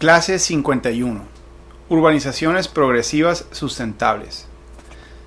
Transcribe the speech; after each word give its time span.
Clase 0.00 0.38
51. 0.38 1.20
Urbanizaciones 1.90 2.68
progresivas 2.68 3.44
sustentables. 3.50 4.46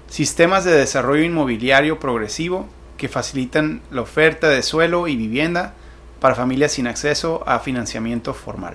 Sistemas 0.07 0.65
de 0.65 0.71
desarrollo 0.71 1.21
inmobiliario 1.21 1.99
progresivo 1.99 2.67
que 2.97 3.07
facilitan 3.07 3.83
la 3.91 4.01
oferta 4.01 4.49
de 4.49 4.63
suelo 4.63 5.07
y 5.07 5.15
vivienda 5.15 5.75
para 6.19 6.33
familias 6.33 6.71
sin 6.71 6.87
acceso 6.87 7.43
a 7.45 7.59
financiamiento 7.59 8.33
formal. 8.33 8.73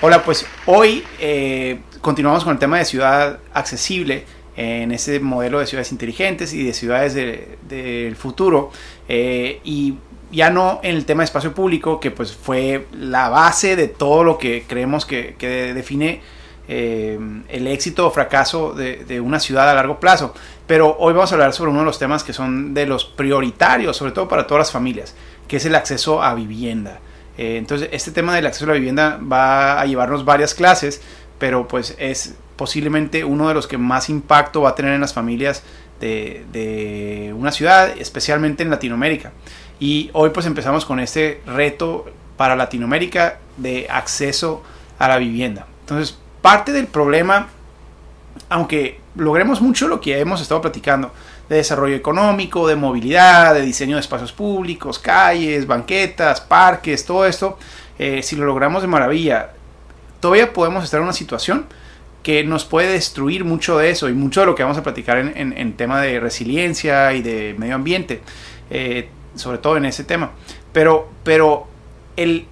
Hola, 0.00 0.24
pues 0.24 0.46
hoy 0.64 1.04
eh, 1.20 1.80
continuamos 2.00 2.42
con 2.42 2.54
el 2.54 2.58
tema 2.58 2.78
de 2.78 2.86
ciudad 2.86 3.40
accesible 3.52 4.24
en 4.56 4.90
ese 4.90 5.20
modelo 5.20 5.58
de 5.58 5.66
ciudades 5.66 5.92
inteligentes 5.92 6.54
y 6.54 6.64
de 6.64 6.72
ciudades 6.72 7.12
del 7.12 8.16
futuro. 8.16 8.70
Eh, 9.06 9.60
y 9.64 9.96
ya 10.36 10.50
no 10.50 10.80
en 10.82 10.96
el 10.96 11.06
tema 11.06 11.22
de 11.22 11.24
espacio 11.24 11.54
público, 11.54 11.98
que 11.98 12.10
pues 12.10 12.36
fue 12.36 12.86
la 12.92 13.30
base 13.30 13.74
de 13.74 13.88
todo 13.88 14.22
lo 14.22 14.36
que 14.36 14.64
creemos 14.68 15.06
que, 15.06 15.34
define 15.74 16.20
eh, 16.68 17.18
el 17.48 17.66
éxito 17.66 18.06
o 18.06 18.10
fracaso 18.10 18.74
de, 18.74 19.18
una 19.18 19.40
ciudad 19.40 19.68
a 19.70 19.74
largo 19.74 19.98
plazo. 19.98 20.34
Pero 20.66 20.94
hoy 20.98 21.14
vamos 21.14 21.32
a 21.32 21.36
hablar 21.36 21.54
sobre 21.54 21.70
uno 21.70 21.80
de 21.80 21.86
los 21.86 21.98
temas 21.98 22.22
que 22.22 22.34
son 22.34 22.74
de 22.74 22.84
los 22.84 23.06
prioritarios, 23.06 23.96
sobre 23.96 24.12
todo 24.12 24.28
para 24.28 24.46
todas 24.46 24.66
las 24.66 24.72
familias, 24.72 25.14
que 25.48 25.56
es 25.56 25.64
el 25.64 25.74
acceso 25.74 26.22
a 26.22 26.34
vivienda. 26.34 27.00
Eh, 27.38 27.56
entonces, 27.56 27.88
este 27.92 28.10
tema 28.10 28.34
del 28.34 28.46
acceso 28.46 28.66
a 28.66 28.68
la 28.68 28.74
vivienda 28.74 29.18
va 29.20 29.80
a 29.80 29.86
llevarnos 29.86 30.26
varias 30.26 30.52
clases, 30.52 31.00
pero 31.38 31.66
pues 31.66 31.96
es 31.98 32.34
posiblemente 32.56 33.24
uno 33.24 33.48
de 33.48 33.54
los 33.54 33.66
que 33.66 33.78
más 33.78 34.10
impacto 34.10 34.60
va 34.60 34.70
a 34.70 34.74
tener 34.74 34.92
en 34.92 35.00
las 35.00 35.14
familias 35.14 35.62
de 35.98 37.32
una 37.34 37.52
ciudad, 37.52 37.88
especialmente 37.96 38.62
en 38.62 38.68
Latinoamérica. 38.68 39.32
Y 39.78 40.10
hoy 40.12 40.30
pues 40.30 40.46
empezamos 40.46 40.84
con 40.84 41.00
este 41.00 41.42
reto 41.46 42.06
para 42.36 42.56
Latinoamérica 42.56 43.38
de 43.56 43.86
acceso 43.90 44.62
a 44.98 45.08
la 45.08 45.18
vivienda. 45.18 45.66
Entonces, 45.80 46.18
parte 46.42 46.72
del 46.72 46.86
problema, 46.86 47.48
aunque 48.48 49.00
logremos 49.14 49.60
mucho 49.60 49.88
lo 49.88 50.00
que 50.00 50.18
hemos 50.18 50.40
estado 50.40 50.60
platicando, 50.60 51.12
de 51.48 51.56
desarrollo 51.56 51.94
económico, 51.94 52.66
de 52.66 52.76
movilidad, 52.76 53.54
de 53.54 53.62
diseño 53.62 53.96
de 53.96 54.00
espacios 54.00 54.32
públicos, 54.32 54.98
calles, 54.98 55.66
banquetas, 55.66 56.40
parques, 56.40 57.04
todo 57.04 57.24
esto, 57.24 57.58
eh, 57.98 58.22
si 58.22 58.36
lo 58.36 58.44
logramos 58.46 58.82
de 58.82 58.88
maravilla, 58.88 59.50
todavía 60.20 60.52
podemos 60.52 60.84
estar 60.84 60.98
en 60.98 61.04
una 61.04 61.12
situación 61.12 61.66
que 62.22 62.42
nos 62.42 62.64
puede 62.64 62.90
destruir 62.90 63.44
mucho 63.44 63.78
de 63.78 63.90
eso 63.90 64.08
y 64.08 64.12
mucho 64.12 64.40
de 64.40 64.46
lo 64.46 64.56
que 64.56 64.64
vamos 64.64 64.76
a 64.76 64.82
platicar 64.82 65.18
en, 65.18 65.72
tema 65.74 66.00
de 66.00 66.18
resiliencia 66.18 67.12
y 67.12 67.22
de 67.22 67.54
medio 67.56 67.76
ambiente. 67.76 68.20
Eh, 68.68 69.08
sobre 69.36 69.58
todo 69.58 69.76
en 69.76 69.84
ese 69.84 70.04
tema. 70.04 70.32
Pero, 70.72 71.08
pero 71.24 71.66
el, 72.16 72.46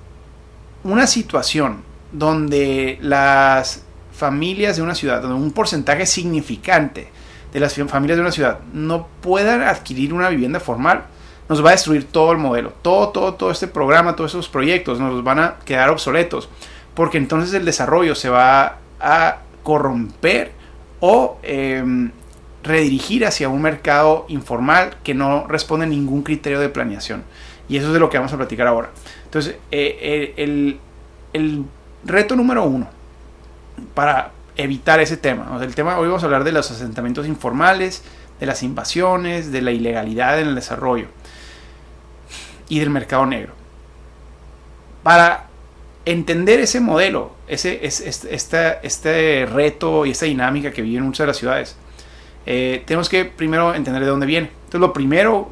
una 0.83 1.07
situación 1.07 1.83
donde 2.13 2.99
las 3.01 3.83
familias 4.13 4.77
de 4.77 4.83
una 4.83 4.95
ciudad, 4.95 5.21
donde 5.21 5.37
un 5.37 5.53
porcentaje 5.53 6.07
significante 6.07 7.11
de 7.53 7.61
las 7.61 7.75
familias 7.75 8.17
de 8.17 8.23
una 8.23 8.33
ciudad 8.33 8.61
no 8.73 9.09
puedan 9.21 9.63
adquirir 9.63 10.13
una 10.13 10.29
vivienda 10.29 10.61
formal, 10.61 11.05
nos 11.49 11.65
va 11.65 11.71
a 11.71 11.73
destruir 11.73 12.05
todo 12.05 12.33
el 12.33 12.39
modelo. 12.39 12.73
Todo, 12.83 13.11
todo, 13.11 13.35
todo 13.35 13.51
este 13.51 13.69
programa, 13.69 14.17
todos 14.17 14.33
esos 14.33 14.49
proyectos 14.49 14.99
nos 14.99 15.23
van 15.23 15.39
a 15.39 15.57
quedar 15.65 15.91
obsoletos. 15.91 16.49
Porque 16.95 17.19
entonces 17.19 17.53
el 17.55 17.65
desarrollo 17.65 18.15
se 18.15 18.29
va 18.29 18.79
a 19.01 19.39
corromper 19.63 20.53
o 21.01 21.39
em, 21.43 22.11
redirigir 22.65 23.27
hacia 23.27 23.49
un 23.49 23.63
mercado 23.63 24.25
informal 24.29 24.97
que 25.05 25.15
no 25.15 25.47
responde 25.47 25.85
a 25.85 25.89
ningún 25.89 26.23
criterio 26.23 26.59
de 26.59 26.71
planeación. 26.71 27.23
Y 27.69 27.77
eso 27.77 27.89
es 27.89 27.93
de 27.93 28.01
lo 28.01 28.11
que 28.11 28.19
vamos 28.19 28.33
a 28.33 28.37
platicar 28.37 28.67
ahora. 28.67 28.91
Entonces, 29.25 29.57
eh, 29.71 30.35
eh, 30.37 30.79
el, 31.33 31.65
reto 32.05 32.37
número 32.37 32.65
uno 32.65 32.89
para 33.95 34.33
evitar 34.57 35.01
ese 35.01 35.17
tema, 35.17 35.59
el 35.63 35.75
tema 35.75 35.99
hoy 35.99 36.07
vamos 36.07 36.23
a 36.23 36.27
hablar 36.27 36.45
de 36.45 36.53
los 36.53 36.71
asentamientos 36.71 37.27
informales, 37.27 38.03
de 38.39 38.47
las 38.47 38.63
invasiones, 38.63 39.51
de 39.51 39.63
la 39.63 39.71
ilegalidad 39.71 40.39
en 40.39 40.49
el 40.49 40.55
desarrollo 40.55 41.07
y 42.69 42.79
del 42.79 42.91
mercado 42.91 43.27
negro. 43.27 43.55
Para 45.03 45.49
entender 46.05 46.61
ese 46.61 46.81
modelo, 46.81 47.35
ese, 47.49 47.85
este, 47.85 48.79
este 48.83 49.47
reto 49.47 50.07
y 50.07 50.11
esta 50.11 50.27
dinámica 50.27 50.71
que 50.73 50.83
viven 50.83 51.05
muchas 51.05 51.25
de 51.25 51.29
las 51.29 51.37
ciudades, 51.39 51.77
eh, 52.47 52.83
tenemos 52.87 53.09
que 53.09 53.25
primero 53.25 53.75
entender 53.75 54.03
de 54.03 54.09
dónde 54.09 54.27
viene. 54.27 54.51
Entonces, 54.65 54.81
lo 54.81 54.93
primero 54.93 55.51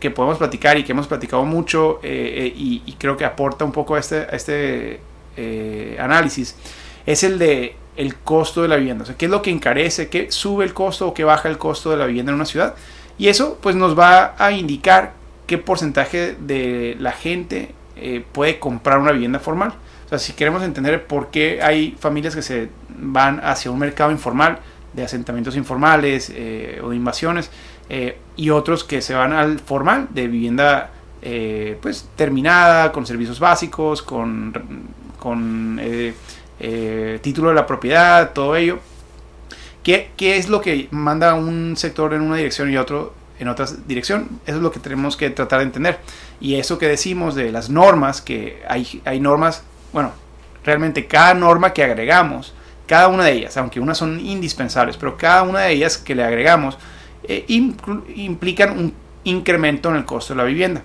que 0.00 0.10
podemos 0.10 0.38
platicar 0.38 0.76
y 0.76 0.84
que 0.84 0.92
hemos 0.92 1.06
platicado 1.06 1.44
mucho 1.44 2.00
eh, 2.02 2.46
eh, 2.46 2.52
y, 2.54 2.92
creo 2.98 3.16
que 3.16 3.24
aporta 3.24 3.64
un 3.64 3.72
poco 3.72 3.94
a 3.94 4.00
este, 4.00 4.26
este 4.34 5.00
análisis 5.98 6.56
es 7.06 7.24
el 7.24 7.38
de 7.38 7.76
el 7.96 8.16
costo 8.16 8.62
de 8.62 8.68
la 8.68 8.76
vivienda. 8.76 9.04
O 9.04 9.06
sea, 9.06 9.16
qué 9.16 9.26
es 9.26 9.30
lo 9.30 9.40
que 9.40 9.50
encarece, 9.50 10.08
qué 10.08 10.30
sube 10.30 10.64
el 10.64 10.74
costo 10.74 11.08
o 11.08 11.14
qué 11.14 11.24
baja 11.24 11.48
el 11.48 11.58
costo 11.58 11.90
de 11.90 11.96
la 11.96 12.06
vivienda 12.06 12.30
en 12.30 12.36
una 12.36 12.44
ciudad. 12.44 12.74
Y 13.18 13.28
eso 13.28 13.58
pues 13.60 13.76
nos 13.76 13.96
va 13.98 14.34
a 14.36 14.50
indicar 14.50 15.12
qué 15.46 15.58
porcentaje 15.58 16.36
de 16.38 16.96
la 16.98 17.12
gente 17.12 17.74
puede 18.32 18.58
comprar 18.58 18.98
una 18.98 19.12
vivienda 19.12 19.38
formal. 19.38 19.74
O 20.06 20.08
sea, 20.08 20.18
si 20.18 20.32
queremos 20.32 20.62
entender 20.62 21.06
por 21.06 21.30
qué 21.30 21.62
hay 21.62 21.96
familias 21.98 22.34
que 22.34 22.42
se 22.42 22.68
van 22.88 23.40
hacia 23.44 23.70
un 23.70 23.78
mercado 23.78 24.10
informal, 24.10 24.58
de 24.94 25.04
asentamientos 25.04 25.56
informales 25.56 26.30
eh, 26.34 26.80
o 26.82 26.90
de 26.90 26.96
invasiones 26.96 27.50
eh, 27.88 28.18
y 28.36 28.50
otros 28.50 28.84
que 28.84 29.02
se 29.02 29.14
van 29.14 29.32
al 29.32 29.58
formal 29.58 30.08
de 30.10 30.28
vivienda 30.28 30.90
eh, 31.22 31.78
pues 31.80 32.08
terminada 32.16 32.92
con 32.92 33.06
servicios 33.06 33.40
básicos 33.40 34.02
con, 34.02 34.52
con 35.18 35.80
título 37.22 37.48
de 37.48 37.54
la 37.54 37.66
propiedad 37.66 38.32
todo 38.32 38.56
ello 38.56 38.78
¿Qué, 39.82 40.10
¿Qué, 40.16 40.38
es 40.38 40.48
lo 40.48 40.62
que 40.62 40.88
manda 40.92 41.34
un 41.34 41.76
sector 41.76 42.14
en 42.14 42.22
una 42.22 42.36
dirección 42.36 42.72
y 42.72 42.78
otro 42.78 43.12
en 43.38 43.48
otra 43.48 43.66
dirección? 43.86 44.40
Eso 44.46 44.56
es 44.56 44.62
lo 44.62 44.72
que 44.72 44.80
tenemos 44.80 45.14
que 45.14 45.28
tratar 45.28 45.58
de 45.58 45.66
entender. 45.66 45.98
Y 46.40 46.54
eso 46.54 46.78
que 46.78 46.88
decimos 46.88 47.34
de 47.34 47.52
las 47.52 47.68
normas, 47.68 48.22
que 48.22 48.62
hay, 48.66 49.02
hay 49.04 49.20
normas, 49.20 49.62
bueno, 49.92 50.12
realmente 50.64 51.06
cada 51.06 51.34
norma 51.34 51.74
que 51.74 51.84
agregamos 51.84 52.54
cada 52.86 53.08
una 53.08 53.24
de 53.24 53.32
ellas, 53.32 53.56
aunque 53.56 53.80
unas 53.80 53.98
son 53.98 54.20
indispensables, 54.20 54.96
pero 54.96 55.16
cada 55.16 55.42
una 55.42 55.60
de 55.60 55.72
ellas 55.72 55.98
que 55.98 56.14
le 56.14 56.24
agregamos 56.24 56.76
eh, 57.26 57.44
implican 57.48 58.78
un 58.78 58.94
incremento 59.24 59.88
en 59.88 59.96
el 59.96 60.04
costo 60.04 60.34
de 60.34 60.38
la 60.38 60.44
vivienda. 60.44 60.82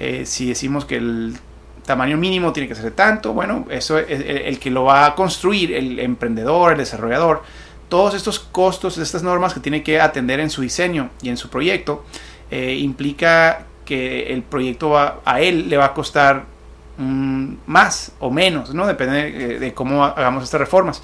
Eh, 0.00 0.24
si 0.24 0.46
decimos 0.46 0.86
que 0.86 0.96
el 0.96 1.36
tamaño 1.84 2.16
mínimo 2.16 2.52
tiene 2.52 2.68
que 2.68 2.74
ser 2.74 2.90
tanto, 2.92 3.34
bueno, 3.34 3.66
eso 3.70 3.98
es 3.98 4.06
el, 4.08 4.58
que 4.58 4.70
lo 4.70 4.84
va 4.84 5.06
a 5.06 5.14
construir, 5.14 5.74
el 5.74 5.98
emprendedor, 5.98 6.72
el 6.72 6.78
desarrollador, 6.78 7.42
todos 7.90 8.14
estos 8.14 8.38
costos, 8.38 8.96
estas 8.96 9.22
normas 9.22 9.52
que 9.52 9.60
tiene 9.60 9.82
que 9.82 10.00
atender 10.00 10.40
en 10.40 10.48
su 10.48 10.62
diseño 10.62 11.10
y 11.20 11.28
en 11.28 11.36
su 11.36 11.50
proyecto, 11.50 12.04
eh, 12.50 12.74
implica 12.80 13.66
que 13.84 14.32
el 14.32 14.42
proyecto 14.42 14.96
a 14.96 15.40
él 15.42 15.68
le 15.68 15.76
va 15.76 15.86
a 15.86 15.92
costar 15.92 16.46
mm, 16.96 17.54
más 17.66 18.12
o 18.18 18.30
menos, 18.30 18.72
¿no? 18.72 18.86
Depende 18.86 19.58
de 19.58 19.74
cómo 19.74 20.02
hagamos 20.02 20.42
estas 20.42 20.60
reformas. 20.60 21.02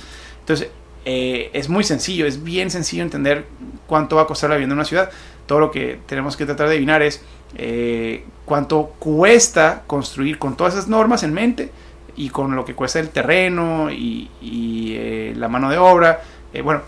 Entonces, 0.50 0.72
eh, 1.04 1.48
es 1.52 1.68
muy 1.68 1.84
sencillo, 1.84 2.26
es 2.26 2.42
bien 2.42 2.72
sencillo 2.72 3.04
entender 3.04 3.46
cuánto 3.86 4.16
va 4.16 4.22
a 4.22 4.26
costar 4.26 4.50
la 4.50 4.56
vivienda 4.56 4.72
en 4.72 4.78
una 4.78 4.84
ciudad. 4.84 5.08
Todo 5.46 5.60
lo 5.60 5.70
que 5.70 6.00
tenemos 6.06 6.36
que 6.36 6.44
tratar 6.44 6.66
de 6.66 6.74
adivinar 6.74 7.02
es 7.02 7.22
eh, 7.56 8.24
cuánto 8.44 8.94
cuesta 8.98 9.84
construir 9.86 10.40
con 10.40 10.56
todas 10.56 10.74
esas 10.74 10.88
normas 10.88 11.22
en 11.22 11.32
mente 11.32 11.70
y 12.16 12.30
con 12.30 12.56
lo 12.56 12.64
que 12.64 12.74
cuesta 12.74 12.98
el 12.98 13.10
terreno 13.10 13.92
y, 13.92 14.28
eh, 14.42 15.34
la 15.36 15.46
mano 15.46 15.70
de 15.70 15.78
obra. 15.78 16.20
bueno, 16.64 16.82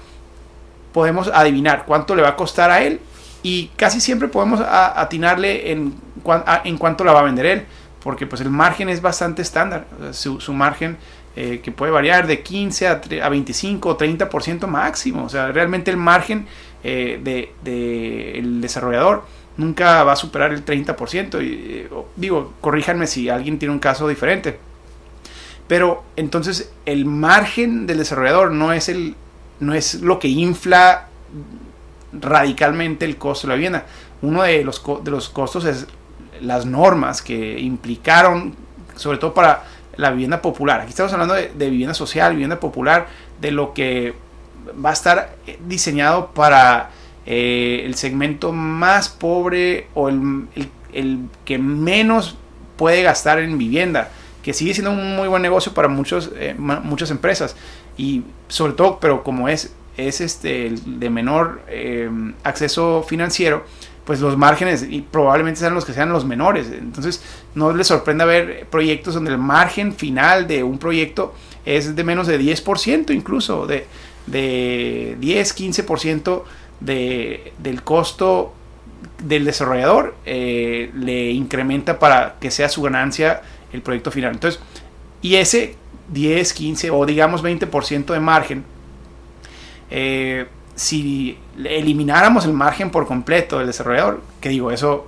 podemos 0.92 1.30
adivinar 1.32 1.84
cuánto 1.86 2.16
le 2.16 2.22
va 2.22 2.30
a 2.30 2.36
costar 2.36 2.72
a 2.72 2.82
él 2.82 2.98
y 3.44 3.68
casi 3.76 4.00
siempre 4.00 4.26
podemos 4.26 4.60
atinarle 4.60 5.70
en, 5.70 5.94
cuánto 6.24 7.04
la 7.04 7.12
va 7.12 7.20
a 7.20 7.24
vender 7.24 7.46
él, 7.46 7.66
porque 8.02 8.26
pues 8.26 8.40
el 8.40 8.50
margen 8.50 8.88
es 8.88 9.00
bastante 9.00 9.40
estándar. 9.40 9.86
su 10.10 10.52
margen 10.52 10.98
eh, 11.34 11.60
que 11.62 11.72
puede 11.72 11.90
variar 11.90 12.26
de 12.26 12.42
15 12.42 12.88
a, 12.88 13.00
a 13.22 13.28
25 13.28 13.88
o 13.88 13.96
30% 13.96 14.66
máximo. 14.66 15.24
O 15.24 15.28
sea, 15.28 15.50
realmente 15.50 15.90
el 15.90 15.96
margen 15.96 16.46
eh, 16.84 17.18
del 17.22 17.48
de, 17.64 18.38
el 18.38 18.60
desarrollador 18.60 19.24
nunca 19.56 20.04
va 20.04 20.12
a 20.12 20.16
superar 20.16 20.52
el 20.52 20.64
30%. 20.64 21.42
Y, 21.42 21.46
eh, 21.46 21.88
digo, 22.16 22.52
corríjanme 22.60 23.06
si 23.06 23.30
alguien 23.30 23.58
tiene 23.58 23.72
un 23.72 23.78
caso 23.78 24.08
diferente. 24.08 24.58
Pero 25.68 26.04
entonces 26.16 26.70
el 26.84 27.06
margen 27.06 27.86
del 27.86 27.98
desarrollador 27.98 28.50
no 28.50 28.74
es, 28.74 28.90
el, 28.90 29.14
no 29.60 29.72
es 29.72 30.02
lo 30.02 30.18
que 30.18 30.28
infla 30.28 31.08
radicalmente 32.12 33.06
el 33.06 33.16
costo 33.16 33.46
de 33.46 33.52
la 33.52 33.54
vivienda. 33.54 33.86
Uno 34.20 34.42
de 34.42 34.64
los, 34.64 34.82
de 35.02 35.10
los 35.10 35.30
costos 35.30 35.64
es 35.64 35.86
las 36.42 36.66
normas 36.66 37.22
que 37.22 37.58
implicaron, 37.58 38.54
sobre 38.96 39.16
todo 39.18 39.32
para 39.32 39.64
la 39.96 40.10
vivienda 40.10 40.42
popular. 40.42 40.80
Aquí 40.80 40.90
estamos 40.90 41.12
hablando 41.12 41.34
de, 41.34 41.70
vivienda 41.70 41.94
social, 41.94 42.32
vivienda 42.32 42.60
popular, 42.60 43.08
de 43.40 43.50
lo 43.50 43.74
que 43.74 44.14
va 44.84 44.90
a 44.90 44.92
estar 44.92 45.36
diseñado 45.66 46.30
para 46.32 46.90
eh, 47.26 47.82
el 47.84 47.94
segmento 47.94 48.52
más 48.52 49.08
pobre 49.08 49.88
o 49.94 50.08
el, 50.08 50.48
que 51.44 51.58
menos 51.58 52.36
puede 52.76 53.02
gastar 53.02 53.38
en 53.38 53.58
vivienda, 53.58 54.10
que 54.42 54.52
sigue 54.52 54.74
siendo 54.74 54.90
un 54.90 55.16
muy 55.16 55.28
buen 55.28 55.42
negocio 55.42 55.72
para 55.72 55.88
muchos, 55.88 56.30
eh, 56.36 56.54
muchas 56.56 57.10
empresas. 57.10 57.56
Y 57.96 58.22
sobre 58.48 58.72
todo, 58.72 58.98
pero 59.00 59.22
como 59.22 59.48
es, 59.48 59.74
es 59.96 60.20
este, 60.20 60.74
de 60.86 61.10
menor 61.10 61.62
eh, 61.68 62.10
acceso 62.44 63.04
financiero, 63.06 63.64
pues 64.04 64.20
los 64.20 64.36
márgenes 64.36 64.86
y 64.88 65.02
probablemente 65.02 65.60
sean 65.60 65.74
los 65.74 65.84
que 65.84 65.92
sean 65.92 66.12
los 66.12 66.24
menores. 66.24 66.68
Entonces, 66.70 67.22
no 67.54 67.72
les 67.72 67.86
sorprenda 67.86 68.24
ver 68.24 68.66
proyectos 68.68 69.14
donde 69.14 69.30
el 69.30 69.38
margen 69.38 69.94
final 69.94 70.46
de 70.46 70.62
un 70.62 70.78
proyecto 70.78 71.34
es 71.64 71.94
de 71.94 72.04
menos 72.04 72.26
de 72.26 72.40
10%, 72.40 73.14
incluso 73.14 73.66
de, 73.66 73.86
de 74.26 75.16
10, 75.20 75.56
15% 75.56 76.42
de, 76.80 77.52
del 77.58 77.82
costo 77.82 78.54
del 79.22 79.44
desarrollador 79.44 80.16
eh, 80.26 80.90
le 80.94 81.30
incrementa 81.30 81.98
para 81.98 82.36
que 82.40 82.50
sea 82.50 82.68
su 82.68 82.82
ganancia 82.82 83.42
el 83.72 83.82
proyecto 83.82 84.10
final. 84.10 84.32
Entonces, 84.32 84.60
y 85.20 85.36
ese 85.36 85.76
10, 86.12 86.52
15 86.52 86.90
o 86.90 87.06
digamos 87.06 87.42
20% 87.42 88.06
de 88.12 88.20
margen, 88.20 88.64
eh, 89.90 90.46
si 90.74 91.38
elimináramos 91.62 92.44
el 92.44 92.52
margen 92.52 92.90
por 92.90 93.06
completo 93.06 93.58
del 93.58 93.66
desarrollador, 93.66 94.22
que 94.40 94.48
digo, 94.48 94.70
eso 94.70 95.06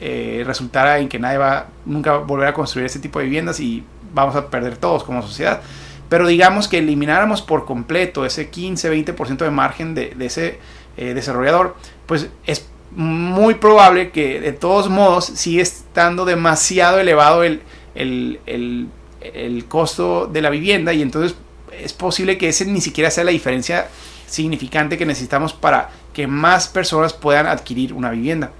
eh, 0.00 0.42
resultara 0.44 0.98
en 0.98 1.08
que 1.08 1.18
nadie 1.18 1.38
va 1.38 1.68
nunca 1.84 2.16
volver 2.16 2.48
a 2.48 2.54
construir 2.54 2.86
este 2.86 2.98
tipo 2.98 3.18
de 3.18 3.26
viviendas 3.26 3.60
y 3.60 3.84
vamos 4.12 4.34
a 4.36 4.50
perder 4.50 4.76
todos 4.76 5.04
como 5.04 5.22
sociedad. 5.22 5.62
Pero 6.08 6.26
digamos 6.26 6.68
que 6.68 6.78
elimináramos 6.78 7.42
por 7.42 7.64
completo 7.64 8.24
ese 8.24 8.50
15-20% 8.50 9.38
de 9.38 9.50
margen 9.50 9.94
de, 9.94 10.14
ese 10.20 10.58
eh, 10.96 11.14
desarrollador, 11.14 11.76
pues 12.06 12.28
es 12.46 12.68
muy 12.90 13.54
probable 13.54 14.10
que 14.10 14.40
de 14.40 14.52
todos 14.52 14.88
modos 14.88 15.26
sigue 15.26 15.62
estando 15.62 16.24
demasiado 16.24 17.00
elevado 17.00 17.42
el, 17.42 17.62
el, 17.94 18.40
el, 18.46 18.88
el 19.20 19.64
costo 19.66 20.26
de 20.26 20.42
la 20.42 20.50
vivienda 20.50 20.92
y 20.92 21.02
entonces 21.02 21.36
es 21.72 21.92
posible 21.92 22.38
que 22.38 22.48
ese 22.48 22.66
ni 22.66 22.80
siquiera 22.80 23.10
sea 23.10 23.24
la 23.24 23.32
diferencia 23.32 23.88
significante 24.34 24.98
que 24.98 25.06
necesitamos 25.06 25.52
para 25.52 25.90
que 26.12 26.26
más 26.26 26.68
personas 26.68 27.12
puedan 27.12 27.46
adquirir 27.46 27.92
una 27.92 28.10
vivienda. 28.10 28.50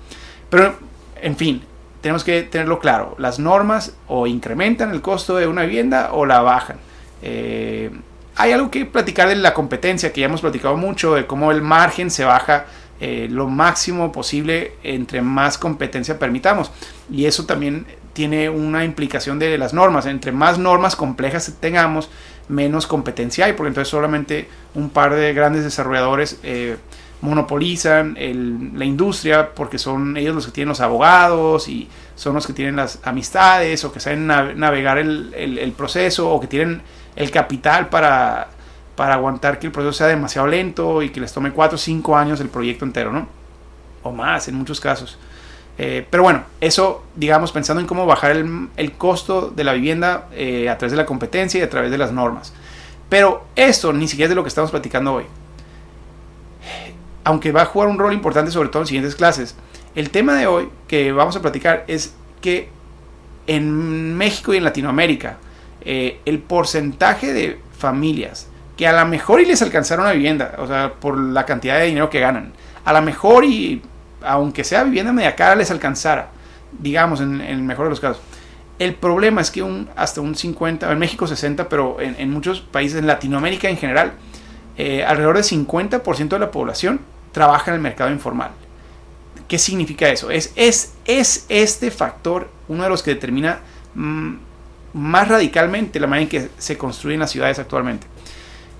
Pero, 0.48 0.76
en 1.20 1.36
fin, 1.36 1.62
tenemos 2.00 2.24
que 2.24 2.42
tenerlo 2.42 2.78
claro. 2.78 3.14
Las 3.18 3.38
normas 3.38 3.94
o 4.08 4.26
incrementan 4.26 4.90
el 4.90 5.00
costo 5.00 5.36
de 5.36 5.46
una 5.46 5.62
vivienda 5.62 6.10
o 6.12 6.26
la 6.26 6.40
bajan. 6.40 6.76
Eh, 7.22 7.90
hay 8.36 8.52
algo 8.52 8.70
que 8.70 8.84
platicar 8.84 9.28
de 9.28 9.36
la 9.36 9.54
competencia, 9.54 10.12
que 10.12 10.20
ya 10.20 10.26
hemos 10.26 10.40
platicado 10.40 10.76
mucho, 10.76 11.14
de 11.14 11.26
cómo 11.26 11.52
el 11.52 11.62
margen 11.62 12.10
se 12.10 12.24
baja 12.24 12.66
eh, 13.00 13.28
lo 13.30 13.48
máximo 13.48 14.12
posible 14.12 14.74
entre 14.82 15.20
más 15.20 15.58
competencia 15.58 16.18
permitamos. 16.18 16.70
Y 17.10 17.26
eso 17.26 17.44
también 17.44 17.86
tiene 18.12 18.48
una 18.48 18.84
implicación 18.84 19.38
de 19.38 19.56
las 19.58 19.74
normas. 19.74 20.06
Entre 20.06 20.32
más 20.32 20.58
normas 20.58 20.96
complejas 20.96 21.52
tengamos, 21.60 22.08
menos 22.48 22.86
competencia 22.86 23.46
hay, 23.46 23.54
porque 23.54 23.68
entonces 23.68 23.88
solamente 23.88 24.48
un 24.74 24.90
par 24.90 25.14
de 25.14 25.32
grandes 25.32 25.64
desarrolladores 25.64 26.38
eh, 26.42 26.76
monopolizan 27.20 28.16
la 28.74 28.84
industria 28.84 29.54
porque 29.54 29.78
son 29.78 30.16
ellos 30.16 30.34
los 30.34 30.46
que 30.46 30.52
tienen 30.52 30.68
los 30.68 30.80
abogados 30.80 31.68
y 31.68 31.88
son 32.16 32.34
los 32.34 32.46
que 32.46 32.52
tienen 32.52 32.76
las 32.76 33.00
amistades 33.02 33.82
o 33.84 33.92
que 33.92 34.00
saben 34.00 34.26
navegar 34.26 34.98
el, 34.98 35.74
proceso 35.76 36.30
o 36.30 36.38
que 36.38 36.46
tienen 36.46 36.82
el 37.16 37.30
capital 37.30 37.88
para, 37.88 38.48
para 38.94 39.14
aguantar 39.14 39.58
que 39.58 39.66
el 39.66 39.72
proceso 39.72 39.92
sea 39.94 40.08
demasiado 40.08 40.46
lento 40.46 41.00
y 41.00 41.08
que 41.08 41.20
les 41.20 41.32
tome 41.32 41.52
4 41.52 41.76
o 41.76 41.78
5 41.78 42.16
años 42.16 42.40
el 42.40 42.48
proyecto 42.50 42.84
entero, 42.84 43.10
¿no? 43.10 43.26
O 44.02 44.12
más 44.12 44.46
en 44.48 44.56
muchos 44.56 44.78
casos. 44.78 45.18
Eh, 45.76 46.06
pero 46.08 46.22
bueno, 46.22 46.44
eso, 46.60 47.04
digamos, 47.16 47.50
pensando 47.50 47.80
en 47.80 47.86
cómo 47.86 48.06
bajar 48.06 48.36
el, 48.76 48.92
costo 48.92 49.52
de 49.54 49.64
la 49.64 49.72
vivienda 49.72 50.28
eh, 50.32 50.68
a 50.68 50.78
través 50.78 50.92
de 50.92 50.96
la 50.96 51.06
competencia 51.06 51.60
y 51.60 51.62
a 51.62 51.70
través 51.70 51.90
de 51.90 51.98
las 51.98 52.12
normas. 52.12 52.52
Pero 53.08 53.44
esto 53.56 53.92
ni 53.92 54.08
siquiera 54.08 54.26
es 54.26 54.30
de 54.30 54.34
lo 54.36 54.42
que 54.42 54.48
estamos 54.48 54.70
platicando 54.70 55.14
hoy. 55.14 55.24
Aunque 57.24 57.52
va 57.52 57.62
a 57.62 57.66
jugar 57.66 57.88
un 57.88 57.98
rol 57.98 58.12
importante, 58.12 58.50
sobre 58.50 58.68
todo 58.68 58.82
en 58.82 58.86
siguientes 58.86 59.16
clases, 59.16 59.56
el 59.94 60.10
tema 60.10 60.34
de 60.34 60.46
hoy 60.46 60.68
que 60.88 61.12
vamos 61.12 61.36
a 61.36 61.42
platicar 61.42 61.84
es 61.88 62.14
que 62.40 62.68
en 63.46 64.16
México 64.16 64.54
y 64.54 64.58
en 64.58 64.64
Latinoamérica, 64.64 65.38
eh, 65.82 66.20
el 66.24 66.38
porcentaje 66.38 67.32
de 67.32 67.60
familias 67.78 68.48
que 68.76 68.86
a 68.86 68.92
lo 68.92 69.06
mejor 69.06 69.40
y 69.40 69.44
les 69.44 69.62
alcanzaron 69.62 70.04
una 70.04 70.14
vivienda, 70.14 70.56
o 70.58 70.66
sea, 70.66 70.94
por 70.94 71.16
la 71.16 71.46
cantidad 71.46 71.78
de 71.78 71.86
dinero 71.86 72.10
que 72.10 72.20
ganan, 72.20 72.52
a 72.84 72.92
lo 72.92 73.02
mejor 73.02 73.44
y 73.44 73.82
aunque 74.24 74.64
sea 74.64 74.84
vivienda 74.84 75.12
media 75.12 75.34
cara, 75.36 75.54
les 75.54 75.70
alcanzara, 75.70 76.30
digamos, 76.78 77.20
en, 77.20 77.40
el 77.40 77.62
mejor 77.62 77.86
de 77.86 77.90
los 77.90 78.00
casos. 78.00 78.22
El 78.78 78.94
problema 78.94 79.40
es 79.40 79.50
que 79.50 79.62
un, 79.62 79.88
hasta 79.94 80.20
un 80.20 80.34
50, 80.34 80.90
en 80.90 80.98
México 80.98 81.26
60, 81.26 81.68
pero 81.68 81.98
en, 82.00 82.30
muchos 82.30 82.60
países, 82.60 82.98
en 82.98 83.06
Latinoamérica 83.06 83.68
en 83.68 83.76
general, 83.76 84.12
eh, 84.76 85.04
alrededor 85.04 85.36
del 85.36 85.44
50% 85.44 86.28
de 86.28 86.38
la 86.38 86.50
población 86.50 87.00
trabaja 87.30 87.70
en 87.70 87.76
el 87.76 87.80
mercado 87.80 88.10
informal. 88.10 88.50
¿Qué 89.46 89.58
significa 89.58 90.08
eso? 90.08 90.30
Es, 90.30 90.52
es, 90.56 90.94
es 91.04 91.46
este 91.48 91.90
factor 91.90 92.48
uno 92.66 92.82
de 92.82 92.88
los 92.88 93.02
que 93.02 93.14
determina 93.14 93.60
mm, 93.94 94.34
más 94.94 95.28
radicalmente 95.28 96.00
la 96.00 96.06
manera 96.06 96.22
en 96.22 96.28
que 96.28 96.48
se 96.58 96.76
construyen 96.76 97.20
las 97.20 97.30
ciudades 97.30 97.58
actualmente. 97.58 98.06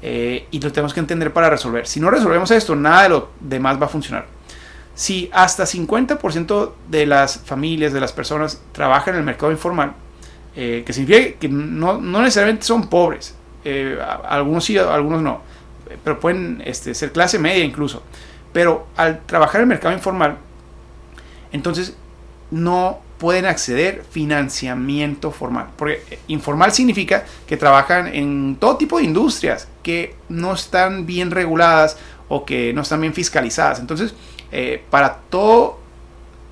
Eh, 0.03 0.49
y 0.51 0.61
lo 0.61 0.73
tenemos 0.73 0.93
que 0.93 1.01
entender 1.01 1.33
para 1.33 1.49
resolver. 1.49 1.87
Si 1.87 2.01
no 2.01 2.11
resolvemos 2.11 2.51
esto, 2.51 2.75
nada 2.75 3.05
de 3.05 3.09
lo 3.11 3.31
demás 3.41 3.81
va 3.81 3.87
a 3.87 3.89
funcionar 3.89 4.34
si 4.95 5.29
hasta 5.33 5.65
50% 5.65 6.73
de 6.89 7.07
las 7.07 7.39
familias, 7.41 7.93
de 7.93 8.01
las 8.01 8.13
personas, 8.13 8.63
trabajan 8.73 9.15
en 9.15 9.21
el 9.21 9.27
mercado 9.27 9.51
informal, 9.51 9.95
eh, 10.57 10.85
que 10.87 10.93
significa 10.93 11.39
que 11.39 11.49
no, 11.49 12.01
necesariamente 12.01 12.65
son 12.65 12.89
pobres, 12.89 13.35
eh, 13.65 13.99
algunos 14.29 14.65
sí, 14.65 14.79
algunos 14.79 15.21
no, 15.21 15.41
pero 16.05 16.21
pueden 16.21 16.63
este, 16.65 16.95
ser 16.95 17.13
clase 17.13 17.39
media 17.39 17.65
incluso, 17.65 18.03
pero 18.53 18.87
al 18.97 19.21
trabajar 19.27 19.57
en 19.57 19.63
el 19.63 19.69
mercado 19.69 19.95
informal, 19.95 20.37
entonces 21.51 21.97
no 22.53 23.01
pueden 23.19 23.47
acceder 23.47 24.05
financiamiento 24.09 25.33
formal, 25.33 25.69
porque 25.77 26.21
informal 26.29 26.73
significa 26.73 27.25
que 27.49 27.57
trabajan 27.57 28.07
en 28.15 28.57
todo 28.61 28.77
tipo 28.77 28.99
de 28.99 29.05
industrias 29.05 29.67
que 29.83 30.15
no 30.29 30.53
están 30.53 31.05
bien 31.05 31.33
reguladas 31.33 31.97
o 32.29 32.45
que 32.45 32.73
no 32.73 32.83
están 32.83 33.01
bien 33.01 33.13
fiscalizadas, 33.13 33.81
entonces 33.81 34.15
eh, 34.57 34.81
para 34.89 35.17
todo 35.31 35.81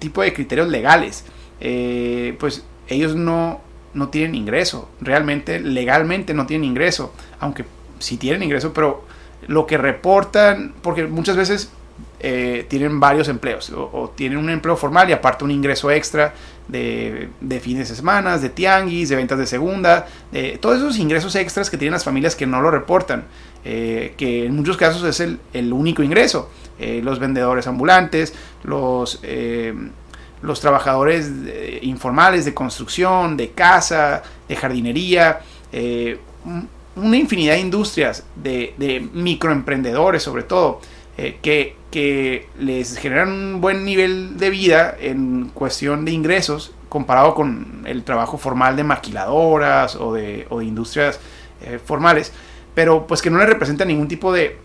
tipo 0.00 0.22
de 0.22 0.32
criterios 0.32 0.66
legales, 0.66 1.24
eh, 1.60 2.34
pues 2.40 2.64
ellos 2.88 3.14
no, 3.14 3.60
no 3.94 4.08
tienen 4.08 4.34
ingreso, 4.34 4.90
realmente 5.00 5.60
legalmente 5.60 6.34
no 6.34 6.44
tienen 6.44 6.68
ingreso, 6.68 7.14
aunque 7.38 7.64
sí 8.00 8.16
tienen 8.16 8.42
ingreso, 8.42 8.72
pero 8.72 9.04
lo 9.46 9.68
que 9.68 9.78
reportan, 9.78 10.74
porque 10.82 11.06
muchas 11.06 11.36
veces 11.36 11.70
eh, 12.18 12.66
tienen 12.68 12.98
varios 12.98 13.28
empleos 13.28 13.70
o, 13.70 14.12
tienen 14.16 14.38
un 14.38 14.50
empleo 14.50 14.76
formal 14.76 15.08
y 15.08 15.12
aparte 15.12 15.44
un 15.44 15.52
ingreso 15.52 15.88
extra 15.92 16.34
de, 16.66 17.30
fines 17.60 17.88
de 17.88 17.94
semana, 17.94 18.36
de 18.36 18.48
tianguis, 18.48 19.10
de 19.10 19.14
ventas 19.14 19.38
de 19.38 19.46
segunda, 19.46 20.08
de 20.32 20.58
todos 20.60 20.78
esos 20.78 20.98
ingresos 20.98 21.36
extras 21.36 21.70
que 21.70 21.78
tienen 21.78 21.92
las 21.92 22.02
familias 22.02 22.34
que 22.34 22.48
no 22.48 22.60
lo 22.62 22.72
reportan, 22.72 23.26
que 23.62 24.44
en 24.44 24.56
muchos 24.56 24.76
casos 24.76 25.04
es 25.04 25.20
el, 25.20 25.38
el 25.52 25.72
único 25.72 26.02
ingreso. 26.02 26.50
Eh, 26.82 27.00
los 27.00 27.20
vendedores 27.20 27.68
ambulantes, 27.68 28.34
los, 28.64 29.20
eh, 29.22 29.72
los 30.42 30.60
trabajadores 30.60 31.30
informales 31.82 32.44
de 32.44 32.52
construcción, 32.54 33.36
de 33.36 33.50
casa, 33.50 34.24
de 34.48 34.56
jardinería, 34.56 35.40
eh, 35.72 36.18
una 36.96 37.16
infinidad 37.16 37.54
de 37.54 37.60
industrias, 37.60 38.24
de, 38.34 39.08
microemprendedores 39.14 40.24
sobre 40.24 40.42
todo, 40.42 40.80
que, 41.16 41.76
que, 41.92 42.48
les 42.58 42.98
generan 42.98 43.28
un 43.28 43.60
buen 43.60 43.84
nivel 43.84 44.36
de 44.36 44.50
vida 44.50 44.96
en 44.98 45.50
cuestión 45.54 46.04
de 46.04 46.10
ingresos 46.10 46.72
comparado 46.88 47.34
con 47.34 47.84
el 47.86 48.02
trabajo 48.02 48.38
formal 48.38 48.74
de 48.74 48.82
maquiladoras 48.82 49.94
o 49.94 50.14
de, 50.14 50.46
o 50.50 50.58
de 50.58 50.64
industrias 50.64 51.20
formales, 51.84 52.32
pero 52.74 53.06
pues 53.06 53.22
que 53.22 53.30
no 53.30 53.38
les 53.38 53.48
representa 53.48 53.84
ningún 53.84 54.08
tipo 54.08 54.32
de, 54.32 54.58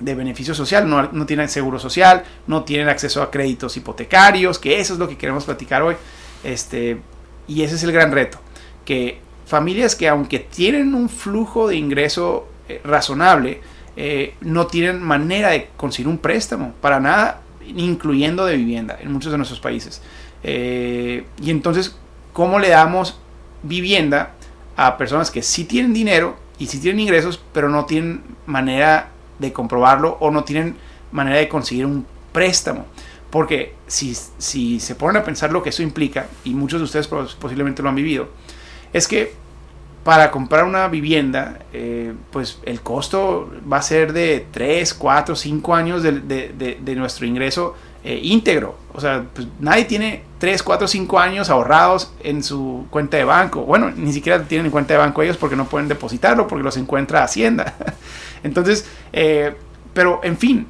de 0.00 0.14
beneficio 0.14 0.54
social, 0.54 0.88
no, 0.88 1.10
no, 1.12 1.26
tienen 1.26 1.48
seguro 1.48 1.78
social, 1.78 2.24
no 2.46 2.64
tienen 2.64 2.88
acceso 2.88 3.22
a 3.22 3.30
créditos 3.30 3.76
hipotecarios, 3.76 4.58
que 4.58 4.80
eso 4.80 4.92
es 4.92 4.98
lo 4.98 5.08
que 5.08 5.16
queremos 5.16 5.44
platicar 5.44 5.82
hoy. 5.82 5.96
Este, 6.44 6.98
y 7.46 7.62
ese 7.62 7.74
es 7.74 7.82
el 7.82 7.92
gran 7.92 8.12
reto, 8.12 8.38
que 8.84 9.20
familias 9.46 9.96
que 9.96 10.08
aunque 10.08 10.38
tienen 10.38 10.94
un 10.94 11.08
flujo 11.08 11.68
de 11.68 11.76
ingreso 11.76 12.46
eh, 12.68 12.80
razonable, 12.84 13.60
eh, 13.96 14.34
no 14.40 14.66
tienen 14.66 15.02
manera 15.02 15.48
de 15.48 15.70
conseguir 15.76 16.08
un 16.08 16.18
préstamo, 16.18 16.74
para 16.80 17.00
nada, 17.00 17.40
incluyendo 17.66 18.46
de 18.46 18.56
vivienda 18.56 18.96
en 19.00 19.12
muchos 19.12 19.32
de 19.32 19.38
nuestros 19.38 19.60
países. 19.60 20.02
Eh, 20.44 21.24
y 21.42 21.50
entonces, 21.50 21.96
¿cómo 22.32 22.58
le 22.58 22.68
damos 22.68 23.18
vivienda 23.62 24.34
a 24.76 24.96
personas 24.96 25.30
que 25.30 25.42
sí 25.42 25.64
tienen 25.64 25.92
dinero 25.92 26.36
y 26.58 26.66
sí 26.66 26.78
tienen 26.78 27.00
ingresos, 27.00 27.40
pero 27.52 27.68
no 27.68 27.84
tienen 27.84 28.22
manera 28.46 29.10
de 29.38 29.52
comprobarlo 29.52 30.16
o 30.20 30.30
no 30.30 30.44
tienen 30.44 30.76
manera 31.12 31.38
de 31.38 31.48
conseguir 31.48 31.86
un 31.86 32.06
préstamo. 32.32 32.86
Porque 33.30 33.74
si, 33.86 34.14
si 34.14 34.80
se 34.80 34.94
ponen 34.94 35.20
a 35.20 35.24
pensar 35.24 35.52
lo 35.52 35.62
que 35.62 35.68
eso 35.68 35.82
implica, 35.82 36.26
y 36.44 36.54
muchos 36.54 36.80
de 36.80 36.84
ustedes 36.84 37.06
posiblemente 37.06 37.82
lo 37.82 37.90
han 37.90 37.94
vivido, 37.94 38.28
es 38.92 39.06
que 39.06 39.34
para 40.08 40.30
comprar 40.30 40.64
una 40.64 40.88
vivienda, 40.88 41.58
eh, 41.74 42.14
pues 42.30 42.60
el 42.64 42.80
costo 42.80 43.52
va 43.70 43.76
a 43.76 43.82
ser 43.82 44.14
de 44.14 44.46
3, 44.50 44.94
4, 44.94 45.36
5 45.36 45.74
años 45.74 46.02
de, 46.02 46.12
de, 46.12 46.78
de, 46.80 46.96
nuestro 46.96 47.26
ingreso 47.26 47.74
eh, 48.02 48.18
íntegro. 48.22 48.76
O 48.94 49.02
sea, 49.02 49.26
pues 49.34 49.46
nadie 49.60 49.84
tiene 49.84 50.22
3, 50.38 50.62
4, 50.62 50.88
5 50.88 51.18
años 51.18 51.50
ahorrados 51.50 52.10
en 52.22 52.42
su 52.42 52.86
cuenta 52.88 53.18
de 53.18 53.24
banco. 53.24 53.66
Bueno, 53.66 53.90
ni 53.90 54.14
siquiera 54.14 54.42
tienen 54.44 54.66
en 54.66 54.72
cuenta 54.72 54.94
de 54.94 54.98
banco 54.98 55.22
ellos 55.22 55.36
porque 55.36 55.56
no 55.56 55.66
pueden 55.66 55.88
depositarlo, 55.88 56.48
porque 56.48 56.64
los 56.64 56.78
encuentra 56.78 57.22
Hacienda. 57.22 57.74
Entonces, 58.42 58.86
eh, 59.12 59.54
pero 59.94 60.20
en 60.22 60.36
fin, 60.36 60.66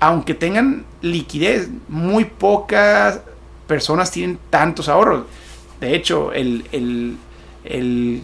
aunque 0.00 0.34
tengan 0.34 0.84
liquidez, 1.02 1.68
muy 1.88 2.24
pocas 2.24 3.20
personas 3.66 4.10
tienen 4.10 4.38
tantos 4.50 4.88
ahorros. 4.88 5.24
De 5.80 5.94
hecho, 5.94 6.32
el, 6.32 6.64
el, 7.64 8.22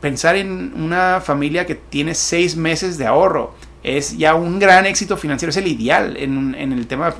pensar 0.00 0.36
en 0.36 0.72
una 0.76 1.20
familia 1.20 1.66
que 1.66 1.74
tiene 1.74 2.14
seis 2.14 2.56
meses 2.56 2.98
de 2.98 3.06
ahorro 3.06 3.54
es 3.82 4.16
ya 4.16 4.34
un 4.34 4.58
gran 4.58 4.86
éxito 4.86 5.16
financiero, 5.16 5.50
es 5.50 5.56
el 5.56 5.66
ideal 5.66 6.16
en, 6.16 6.54
en 6.54 6.72
el 6.72 6.86
tema 6.86 7.14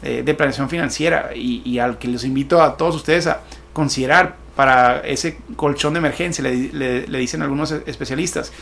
eh, 0.00 0.22
de 0.24 0.34
planeación 0.34 0.68
financiera 0.68 1.30
y, 1.34 1.78
al 1.80 1.98
que 1.98 2.06
los 2.06 2.24
invito 2.24 2.62
a 2.62 2.76
todos 2.76 2.94
ustedes 2.94 3.26
a 3.26 3.40
considerar 3.72 4.36
para 4.54 5.00
ese 5.00 5.38
colchón 5.56 5.94
de 5.94 5.98
emergencia, 5.98 6.42
le, 6.42 7.06
le, 7.06 7.18
dicen 7.18 7.42
algunos 7.42 7.72
especialistas. 7.72 8.52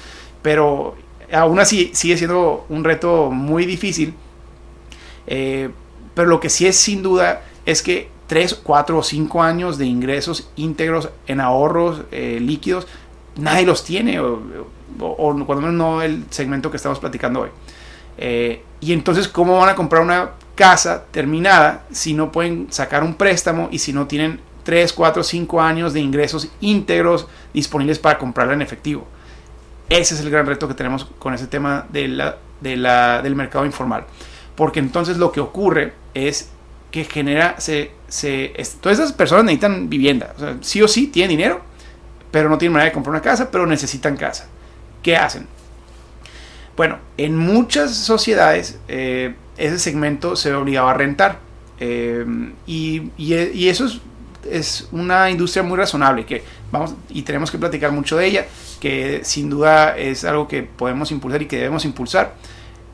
Pero 0.40 0.96
aún 1.32 1.58
así 1.58 1.90
sigue 1.94 2.16
siendo 2.16 2.66
un 2.68 2.84
reto 2.84 3.30
muy 3.30 3.66
difícil. 3.66 4.14
Eh, 5.26 5.70
pero 6.14 6.28
lo 6.28 6.40
que 6.40 6.48
sí 6.48 6.66
es 6.66 6.76
sin 6.76 7.02
duda 7.02 7.42
es 7.64 7.82
que 7.82 8.08
3, 8.26 8.54
4 8.62 8.98
o 8.98 9.02
5 9.02 9.42
años 9.42 9.78
de 9.78 9.86
ingresos 9.86 10.50
íntegros 10.56 11.10
en 11.26 11.40
ahorros 11.40 12.02
eh, 12.10 12.38
líquidos, 12.40 12.86
nadie 13.36 13.66
los 13.66 13.84
tiene, 13.84 14.18
o, 14.20 14.40
cuando 14.98 15.56
menos 15.56 15.74
no 15.74 16.02
el 16.02 16.24
segmento 16.30 16.70
que 16.70 16.76
estamos 16.76 16.98
platicando 16.98 17.42
hoy. 17.42 17.50
Eh, 18.18 18.62
y 18.80 18.92
entonces, 18.92 19.28
¿cómo 19.28 19.58
van 19.58 19.68
a 19.68 19.74
comprar 19.74 20.02
una 20.02 20.30
casa 20.54 21.04
terminada 21.10 21.84
si 21.92 22.14
no 22.14 22.32
pueden 22.32 22.68
sacar 22.70 23.04
un 23.04 23.14
préstamo 23.14 23.68
y 23.70 23.78
si 23.78 23.92
no 23.92 24.06
tienen 24.06 24.40
3, 24.64 24.92
4, 24.92 25.22
5 25.22 25.60
años 25.60 25.92
de 25.92 26.00
ingresos 26.00 26.48
íntegros 26.60 27.28
disponibles 27.52 27.98
para 27.98 28.18
comprarla 28.18 28.54
en 28.54 28.62
efectivo? 28.62 29.06
Ese 29.88 30.14
es 30.14 30.20
el 30.20 30.30
gran 30.30 30.46
reto 30.46 30.66
que 30.66 30.74
tenemos 30.74 31.04
con 31.18 31.34
ese 31.34 31.46
tema 31.46 31.86
de 31.90 32.08
la, 32.08 32.36
de 32.60 32.76
la, 32.76 33.22
del 33.22 33.36
mercado 33.36 33.64
informal. 33.64 34.04
Porque 34.54 34.80
entonces 34.80 35.18
lo 35.18 35.32
que 35.32 35.40
ocurre 35.40 35.92
es 36.14 36.50
que 36.90 37.04
genera, 37.04 37.60
se, 37.60 37.92
se, 38.08 38.52
todas 38.80 38.98
esas 38.98 39.12
personas 39.12 39.44
necesitan 39.44 39.88
vivienda. 39.88 40.34
Sí 40.62 40.82
o 40.82 40.88
sí 40.88 41.08
tienen 41.08 41.36
dinero, 41.36 41.60
pero 42.30 42.48
no 42.48 42.58
tienen 42.58 42.72
manera 42.72 42.90
de 42.90 42.94
comprar 42.94 43.10
una 43.10 43.22
casa, 43.22 43.50
pero 43.50 43.66
necesitan 43.66 44.16
casa. 44.16 44.46
¿Qué 45.02 45.16
hacen? 45.16 45.46
Bueno, 46.76 46.98
en 47.16 47.36
muchas 47.36 47.94
sociedades 47.94 48.78
eh, 48.88 49.34
ese 49.56 49.78
segmento 49.78 50.36
se 50.36 50.52
obligaba 50.52 50.90
a 50.90 50.94
rentar. 50.94 51.38
Eh, 51.78 52.24
y, 52.66 53.10
y, 53.16 53.68
eso 53.68 53.86
es, 53.86 54.00
es, 54.50 54.88
una 54.92 55.30
industria 55.30 55.62
muy 55.62 55.76
razonable 55.76 56.24
que 56.24 56.42
vamos 56.72 56.94
y 57.10 57.22
tenemos 57.22 57.50
que 57.50 57.58
platicar 57.58 57.92
mucho 57.92 58.16
de 58.16 58.26
ella, 58.26 58.46
sin 59.22 59.50
duda 59.50 59.96
es 59.96 60.24
algo 60.24 60.48
que 60.48 60.62
podemos 60.62 61.10
impulsar 61.10 61.42
y 61.42 61.46
que 61.46 61.56
debemos 61.56 61.84
impulsar. 61.84 62.34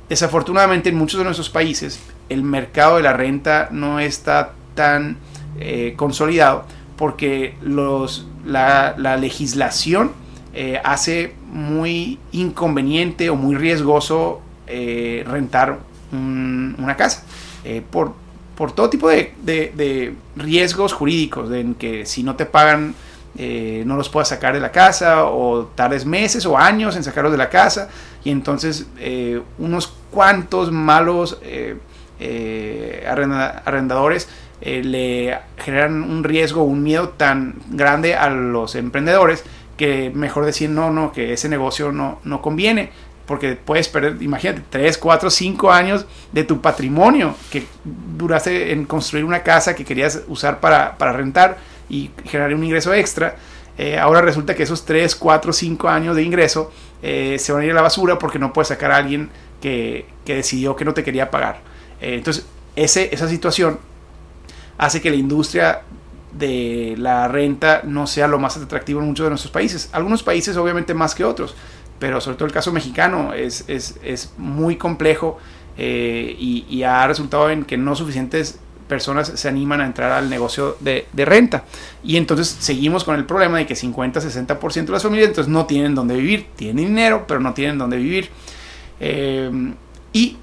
Desafortunadamente 0.08 0.90
en 0.90 0.96
muchos 0.96 1.18
de 1.18 1.24
nuestros 1.24 1.48
países 1.48 2.00
el 2.28 2.42
mercado 2.42 2.96
de 2.96 3.02
la 3.02 3.12
renta 3.12 3.68
no 3.70 4.00
está 4.00 4.52
tan 4.74 5.18
eh, 5.58 5.94
consolidado 5.96 6.64
porque 6.96 7.56
los, 7.62 8.26
la, 8.44 8.94
legislación 9.18 10.12
eh, 10.54 10.80
hace 10.84 11.34
muy 11.50 12.18
inconveniente 12.32 13.30
o 13.30 13.36
muy 13.36 13.56
riesgoso 13.56 14.40
eh, 14.66 15.24
rentar 15.26 15.80
una 16.12 16.94
casa 16.96 17.24
por, 17.90 18.12
por, 18.54 18.72
todo 18.72 18.90
tipo 18.90 19.08
de, 19.08 19.32
de, 19.42 20.14
riesgos 20.36 20.92
jurídicos, 20.92 21.50
en 21.52 21.74
que 21.74 22.04
si 22.04 22.22
no 22.22 22.36
te 22.36 22.44
pagan 22.44 22.94
no 23.34 23.96
los 23.96 24.08
puedas 24.08 24.28
sacar 24.28 24.54
de 24.54 24.60
la 24.60 24.70
casa 24.70 25.24
o 25.24 25.66
tardes 25.74 26.04
meses 26.04 26.44
o 26.44 26.58
años 26.58 26.96
en 26.96 27.02
sacarlos 27.02 27.32
de 27.32 27.38
la 27.38 27.48
casa 27.48 27.88
y 28.24 28.30
entonces 28.30 28.86
unos 29.58 29.92
cuantos 30.10 30.70
malos 30.70 31.38
eh, 32.24 33.04
arrendadores 33.64 34.28
eh, 34.60 34.84
le 34.84 35.36
generan 35.58 36.04
un 36.04 36.22
riesgo, 36.22 36.62
un 36.62 36.84
miedo 36.84 37.08
tan 37.08 37.56
grande 37.70 38.14
a 38.14 38.30
los 38.30 38.76
emprendedores 38.76 39.42
que 39.76 40.12
mejor 40.14 40.44
decir 40.44 40.70
no, 40.70 40.92
no, 40.92 41.10
que 41.10 41.32
ese 41.32 41.48
negocio 41.48 41.90
no, 41.90 42.20
no 42.22 42.40
conviene. 42.40 42.90
Porque 43.26 43.56
puedes 43.56 43.88
perder, 43.88 44.22
imagínate, 44.22 44.62
3, 44.70 44.98
4, 44.98 45.30
5 45.30 45.72
años 45.72 46.06
de 46.30 46.44
tu 46.44 46.60
patrimonio 46.60 47.34
que 47.50 47.66
duraste 47.84 48.72
en 48.72 48.84
construir 48.84 49.24
una 49.24 49.42
casa 49.42 49.74
que 49.74 49.84
querías 49.84 50.22
usar 50.28 50.60
para, 50.60 50.94
rentar 51.12 51.58
y 51.92 52.10
generar 52.24 52.52
un 52.54 52.64
ingreso 52.64 52.92
extra. 52.92 53.36
Eh, 53.78 53.96
ahora 53.98 54.20
resulta 54.20 54.56
que 54.56 54.64
esos 54.64 54.84
3, 54.84 55.14
4, 55.14 55.52
5 55.52 55.88
años 55.88 56.16
de 56.16 56.22
ingreso 56.24 56.72
se 57.00 57.52
van 57.52 57.62
a 57.62 57.64
ir 57.64 57.72
a 57.72 57.74
la 57.74 57.82
basura 57.82 58.16
porque 58.16 58.38
no 58.38 58.52
puedes 58.52 58.68
sacar 58.68 58.92
a 58.92 58.96
alguien 58.96 59.28
que, 59.60 60.06
que 60.24 60.34
decidió 60.36 60.76
que 60.76 60.84
no 60.84 60.92
te 60.92 61.02
quería 61.02 61.30
pagar. 61.30 61.60
Eh, 62.02 62.16
entonces, 62.16 62.44
ese, 62.76 63.14
esa 63.14 63.28
situación 63.28 63.78
hace 64.76 65.00
que 65.00 65.10
la 65.10 65.16
industria 65.16 65.82
de 66.32 66.94
la 66.98 67.28
renta 67.28 67.82
no 67.84 68.06
sea 68.06 68.26
lo 68.26 68.38
más 68.38 68.56
atractivo 68.56 69.00
en 69.00 69.06
muchos 69.06 69.24
de 69.24 69.30
nuestros 69.30 69.52
países. 69.52 69.88
Algunos 69.92 70.22
países 70.22 70.56
obviamente 70.56 70.94
más 70.94 71.14
que 71.14 71.24
otros, 71.24 71.54
pero 71.98 72.20
sobre 72.20 72.36
todo 72.36 72.46
el 72.46 72.52
caso 72.52 72.72
mexicano 72.72 73.32
es, 73.32 73.64
es, 73.68 73.98
es 74.02 74.32
muy 74.36 74.76
complejo 74.76 75.38
eh, 75.78 76.36
y, 76.38 76.82
ha 76.82 77.06
resultado 77.06 77.48
en 77.50 77.64
que 77.64 77.76
no 77.76 77.94
suficientes 77.94 78.58
personas 78.92 79.32
se 79.34 79.48
animan 79.48 79.80
a 79.80 79.86
entrar 79.86 80.12
al 80.12 80.28
negocio 80.28 80.76
de, 80.80 81.06
renta. 81.16 81.64
Y 82.04 82.18
entonces 82.18 82.54
seguimos 82.60 83.04
con 83.04 83.14
el 83.14 83.24
problema 83.24 83.56
de 83.56 83.64
que 83.64 83.72
50-60% 83.72 84.84
de 84.84 84.92
las 84.92 85.02
familias 85.02 85.28
entonces 85.28 85.50
no 85.50 85.64
tienen 85.64 85.94
dónde 85.94 86.14
vivir. 86.14 86.48
Tienen 86.56 86.88
dinero, 86.88 87.24
pero 87.26 87.40
no 87.40 87.54
tienen 87.54 87.78
dónde 87.78 87.96
vivir. 87.96 88.28
Eh, 89.00 89.50
y 90.12 90.36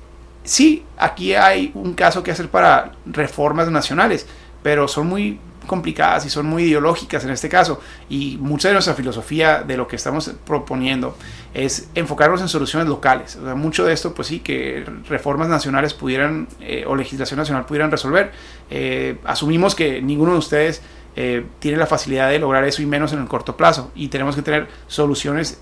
sí, 0.43 0.83
aquí 0.97 1.35
hay 1.35 1.69
un 1.75 1.93
caso 1.93 2.23
que 2.23 2.31
hacer 2.31 2.49
para 2.49 2.93
reformas 3.05 3.69
nacionales, 3.69 4.25
pero 4.63 4.87
son 4.87 5.05
muy 5.05 5.39
complicadas 5.69 6.25
y 6.25 6.29
son 6.29 6.47
muy 6.47 6.63
ideológicas 6.63 7.23
en 7.23 7.29
este 7.29 7.47
caso 7.47 7.79
y 8.09 8.37
mucha 8.41 8.67
de 8.69 8.73
nuestra 8.73 8.95
filosofía 8.95 9.61
de 9.61 9.77
lo 9.77 9.87
que 9.87 9.95
estamos 9.95 10.33
proponiendo 10.45 11.15
es 11.53 11.89
enfocarnos 11.93 12.41
en 12.41 12.49
soluciones 12.49 12.89
locales. 12.89 13.37
mucho 13.55 13.85
de 13.85 13.93
esto, 13.93 14.13
pues 14.13 14.27
sí, 14.27 14.39
que 14.39 14.83
reformas 15.07 15.47
nacionales 15.47 15.93
pudieran 15.93 16.47
eh, 16.59 16.83
o 16.87 16.95
legislación 16.95 17.37
nacional 17.37 17.65
pudieran 17.65 17.91
resolver. 17.91 18.31
Eh, 18.71 19.19
asumimos 19.23 19.75
que 19.75 20.01
ninguno 20.01 20.33
de 20.33 20.39
ustedes 20.39 20.81
eh, 21.15 21.45
tiene 21.59 21.77
la 21.77 21.85
facilidad 21.85 22.29
de 22.29 22.39
lograr 22.39 22.63
eso 22.63 22.81
y 22.81 22.87
menos 22.87 23.13
en 23.13 23.19
el 23.19 23.27
corto 23.27 23.55
plazo 23.55 23.91
y 23.93 24.07
tenemos 24.07 24.35
que 24.35 24.41
tener 24.41 24.67
soluciones 24.87 25.61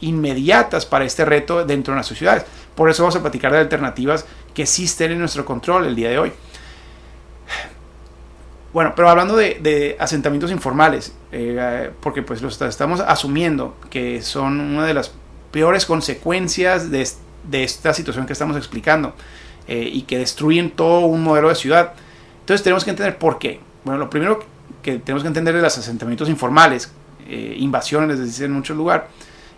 inmediatas 0.00 0.84
para 0.86 1.04
este 1.04 1.24
reto 1.24 1.64
dentro 1.64 1.92
de 1.92 1.96
nuestras 1.96 2.18
ciudades. 2.18 2.44
Por 2.74 2.90
eso 2.90 3.04
vamos 3.04 3.16
a 3.16 3.22
platicar 3.22 3.52
de 3.52 3.58
alternativas 3.58 4.26
que 4.54 4.66
sí 4.66 4.84
estén 4.84 5.12
en 5.12 5.20
nuestro 5.20 5.44
control 5.44 5.86
el 5.86 5.94
día 5.94 6.10
de 6.10 6.18
hoy. 6.18 6.32
Bueno, 8.76 8.92
pero 8.94 9.08
hablando 9.08 9.36
de, 9.36 9.96
asentamientos 9.98 10.50
informales, 10.50 11.14
eh, 11.32 11.90
porque 12.02 12.20
pues 12.20 12.42
los 12.42 12.60
estamos 12.60 13.00
asumiendo 13.00 13.74
que 13.88 14.20
son 14.20 14.60
una 14.60 14.84
de 14.84 14.92
las 14.92 15.14
peores 15.50 15.86
consecuencias 15.86 16.90
de, 16.90 17.00
esta 17.52 17.94
situación 17.94 18.26
que 18.26 18.34
estamos 18.34 18.54
explicando 18.54 19.14
eh, 19.66 19.88
y 19.90 20.02
que 20.02 20.18
destruyen 20.18 20.72
todo 20.72 21.06
un 21.06 21.22
modelo 21.22 21.48
de 21.48 21.54
ciudad. 21.54 21.94
Entonces 22.40 22.62
tenemos 22.62 22.84
que 22.84 22.90
entender 22.90 23.16
por 23.16 23.38
qué. 23.38 23.60
Bueno, 23.82 23.98
lo 23.98 24.10
primero 24.10 24.44
que 24.82 24.98
tenemos 24.98 25.22
que 25.22 25.28
entender 25.28 25.56
de 25.56 25.62
los 25.62 25.78
asentamientos 25.78 26.28
informales, 26.28 26.92
eh, 27.30 27.56
invasiones, 27.58 28.18
les 28.18 28.26
dicen 28.26 28.50
en 28.50 28.52
muchos 28.52 28.76
lugares, 28.76 29.06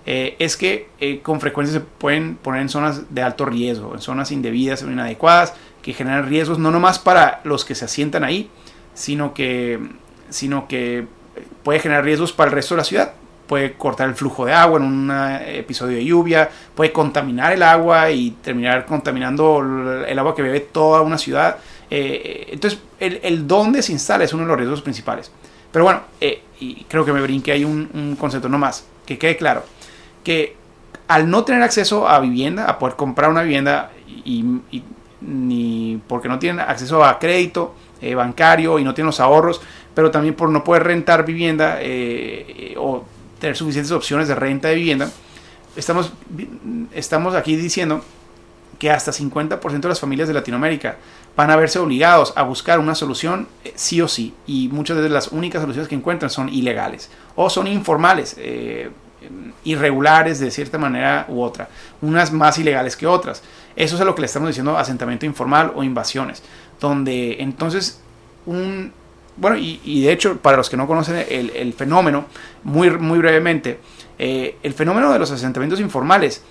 eh, 0.06 0.36
es 0.38 0.56
que 0.56 0.90
con 1.24 1.40
frecuencia 1.40 1.80
se 1.80 1.84
pueden 1.84 2.36
poner 2.36 2.62
en 2.62 2.68
zonas 2.68 3.12
de 3.12 3.22
alto 3.22 3.46
riesgo, 3.46 3.94
en 3.94 4.00
zonas 4.00 4.30
indebidas 4.30 4.84
o 4.84 4.88
inadecuadas, 4.88 5.54
que 5.82 5.92
generan 5.92 6.28
riesgos 6.28 6.60
no 6.60 6.70
nomás 6.70 7.00
para 7.00 7.40
los 7.42 7.64
que 7.64 7.74
se 7.74 7.84
asientan 7.84 8.22
ahí, 8.22 8.48
sino 8.98 9.34
que, 9.34 9.78
sino 10.28 10.66
que 10.66 11.06
puede 11.62 11.80
generar 11.80 12.04
riesgos 12.04 12.32
para 12.32 12.50
el 12.50 12.54
resto 12.54 12.74
de 12.74 12.78
la 12.78 12.84
ciudad. 12.84 13.12
Puede 13.46 13.74
cortar 13.74 14.08
el 14.08 14.14
flujo 14.14 14.44
de 14.44 14.52
agua 14.52 14.78
en 14.78 14.84
un 14.84 15.10
episodio 15.46 15.96
de 15.96 16.04
lluvia, 16.04 16.50
puede 16.74 16.92
contaminar 16.92 17.52
el 17.54 17.62
agua 17.62 18.10
y 18.10 18.32
terminar 18.42 18.84
contaminando 18.84 20.04
el 20.06 20.18
agua 20.18 20.34
que 20.34 20.42
bebe 20.42 20.60
toda 20.60 21.00
una 21.00 21.16
ciudad. 21.16 21.56
Eh, 21.90 22.48
entonces, 22.50 22.78
el, 23.00 23.20
el, 23.22 23.46
dónde 23.46 23.80
se 23.82 23.92
instala 23.92 24.24
es 24.24 24.34
uno 24.34 24.42
de 24.42 24.48
los 24.48 24.58
riesgos 24.58 24.82
principales. 24.82 25.32
Pero 25.72 25.84
bueno, 25.84 26.02
y 26.60 26.84
creo 26.84 27.06
que 27.06 27.12
me 27.12 27.22
brinque 27.22 27.52
hay 27.52 27.64
un, 27.64 27.88
un 27.94 28.16
concepto 28.16 28.50
nomás, 28.50 28.84
que 29.06 29.16
quede 29.16 29.36
claro 29.36 29.62
que 30.28 30.56
al 31.06 31.30
no 31.30 31.44
tener 31.44 31.62
acceso 31.62 32.06
a 32.06 32.20
vivienda, 32.20 32.66
a 32.66 32.78
poder 32.78 32.96
comprar 32.96 33.30
una 33.30 33.42
vivienda 33.42 33.90
y, 34.26 34.44
ni 35.20 36.00
porque 36.06 36.28
no 36.28 36.38
tienen 36.38 36.60
acceso 36.60 37.02
a 37.02 37.18
crédito 37.18 37.74
eh, 38.00 38.14
bancario 38.14 38.78
y 38.78 38.84
no 38.84 38.94
tienen 38.94 39.06
los 39.06 39.20
ahorros, 39.20 39.60
pero 39.94 40.10
también 40.10 40.34
por 40.34 40.50
no 40.50 40.64
poder 40.64 40.84
rentar 40.84 41.24
vivienda 41.24 41.78
eh, 41.80 42.74
o 42.78 43.04
tener 43.40 43.56
suficientes 43.56 43.92
opciones 43.92 44.28
de 44.28 44.34
renta 44.34 44.68
de 44.68 44.74
vivienda, 44.74 45.10
estamos, 45.76 46.12
estamos 46.92 47.34
aquí 47.34 47.56
diciendo 47.56 48.02
que 48.78 48.90
hasta 48.90 49.12
50% 49.12 49.80
de 49.80 49.88
las 49.88 50.00
familias 50.00 50.28
de 50.28 50.34
Latinoamérica 50.34 50.96
van 51.36 51.50
a 51.50 51.56
verse 51.56 51.78
obligados 51.78 52.32
a 52.36 52.42
buscar 52.42 52.78
una 52.78 52.94
solución 52.94 53.48
eh, 53.64 53.72
sí 53.74 54.00
o 54.00 54.08
sí. 54.08 54.34
Y 54.46 54.68
muchas 54.68 54.96
de 54.96 55.08
las 55.08 55.28
únicas 55.28 55.60
soluciones 55.60 55.88
que 55.88 55.94
encuentran 55.94 56.30
son 56.30 56.48
ilegales 56.48 57.10
o 57.34 57.50
son 57.50 57.66
informales, 57.66 58.36
eh, 58.38 58.90
irregulares 59.64 60.38
de 60.38 60.50
cierta 60.50 60.78
manera 60.78 61.26
u 61.28 61.42
otra. 61.42 61.68
Unas 62.00 62.32
más 62.32 62.58
ilegales 62.58 62.96
que 62.96 63.06
otras. 63.06 63.42
Eso 63.74 63.96
es 63.96 64.00
a 64.00 64.04
lo 64.04 64.14
que 64.14 64.22
le 64.22 64.26
estamos 64.26 64.48
diciendo 64.48 64.76
asentamiento 64.76 65.26
informal 65.26 65.72
o 65.74 65.82
invasiones. 65.82 66.42
Donde 66.80 67.36
entonces 67.40 68.00
un... 68.46 68.92
Bueno, 69.36 69.56
y, 69.56 70.02
de 70.02 70.10
hecho, 70.10 70.36
para 70.38 70.56
los 70.56 70.68
que 70.68 70.76
no 70.76 70.88
conocen 70.88 71.24
el, 71.28 71.72
fenómeno, 71.72 72.24
muy, 72.64 72.90
muy 72.90 73.20
brevemente, 73.20 73.78
eh, 74.18 74.56
el 74.64 74.74
fenómeno 74.74 75.12
de 75.12 75.20
los 75.20 75.30
asentamientos 75.30 75.78
informales 75.78 76.42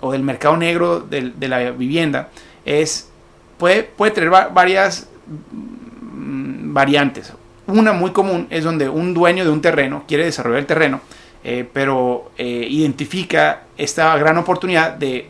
o 0.00 0.12
del 0.12 0.22
mercado 0.22 0.58
negro 0.58 1.00
de, 1.00 1.32
la 1.48 1.70
vivienda 1.70 2.28
es 2.66 3.10
puede, 3.58 3.84
puede 3.84 4.12
tener 4.12 4.30
varias 4.30 5.08
mm, 5.26 6.74
variantes. 6.74 7.32
Una 7.66 7.92
muy 7.92 8.10
común 8.10 8.48
es 8.50 8.64
donde 8.64 8.88
un 8.88 9.14
dueño 9.14 9.44
de 9.44 9.50
un 9.50 9.60
terreno 9.60 10.04
quiere 10.08 10.24
desarrollar 10.24 10.58
el 10.58 10.66
terreno, 10.66 11.00
eh, 11.44 11.68
pero 11.72 12.32
eh, 12.36 12.66
identifica 12.68 13.62
esta 13.76 14.16
gran 14.16 14.36
oportunidad 14.38 14.94
de 14.94 15.28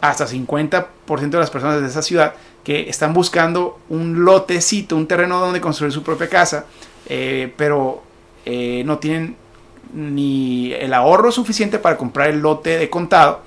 hasta 0.00 0.26
50% 0.26 0.86
de 1.30 1.38
las 1.38 1.50
personas 1.50 1.80
de 1.80 1.86
esa 1.86 2.02
ciudad 2.02 2.34
que 2.64 2.88
están 2.88 3.12
buscando 3.12 3.80
un 3.88 4.24
lotecito, 4.24 4.96
un 4.96 5.06
terreno 5.06 5.40
donde 5.40 5.60
construir 5.60 5.92
su 5.92 6.02
propia 6.02 6.28
casa, 6.28 6.66
eh, 7.06 7.52
pero 7.56 8.02
no 8.44 8.98
tienen 8.98 9.36
ni 9.94 10.72
el 10.72 10.92
ahorro 10.94 11.30
suficiente 11.30 11.78
para 11.78 11.96
comprar 11.96 12.30
el 12.30 12.40
lote 12.40 12.76
de 12.76 12.90
contado 12.90 13.42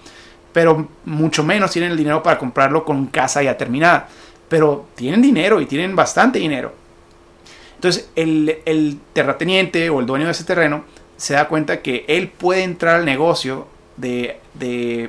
pero 0.56 0.88
mucho 1.04 1.44
menos 1.44 1.72
tienen 1.72 1.92
el 1.92 1.98
dinero 1.98 2.24
para 2.24 2.38
comprarlo 2.38 2.86
con 2.86 3.08
casa 3.08 3.44
ya 3.44 3.58
terminada. 3.58 4.08
Pero 4.48 4.88
tienen 4.96 5.22
dinero 5.22 5.60
y 5.60 5.66
tienen 5.66 5.98
bastante 5.98 6.40
dinero. 6.40 6.72
Entonces 7.76 8.10
el, 8.16 8.98
terrateniente 9.12 9.90
o 9.90 10.00
el 10.00 10.06
dueño 10.06 10.28
de 10.28 10.32
ese 10.32 10.46
terreno 10.46 10.86
se 11.18 11.34
da 11.34 11.50
cuenta 11.50 11.82
que 11.82 12.06
él 12.08 12.30
puede 12.30 12.64
entrar 12.64 12.96
al 12.96 13.06
negocio 13.06 13.68
de, 13.98 14.40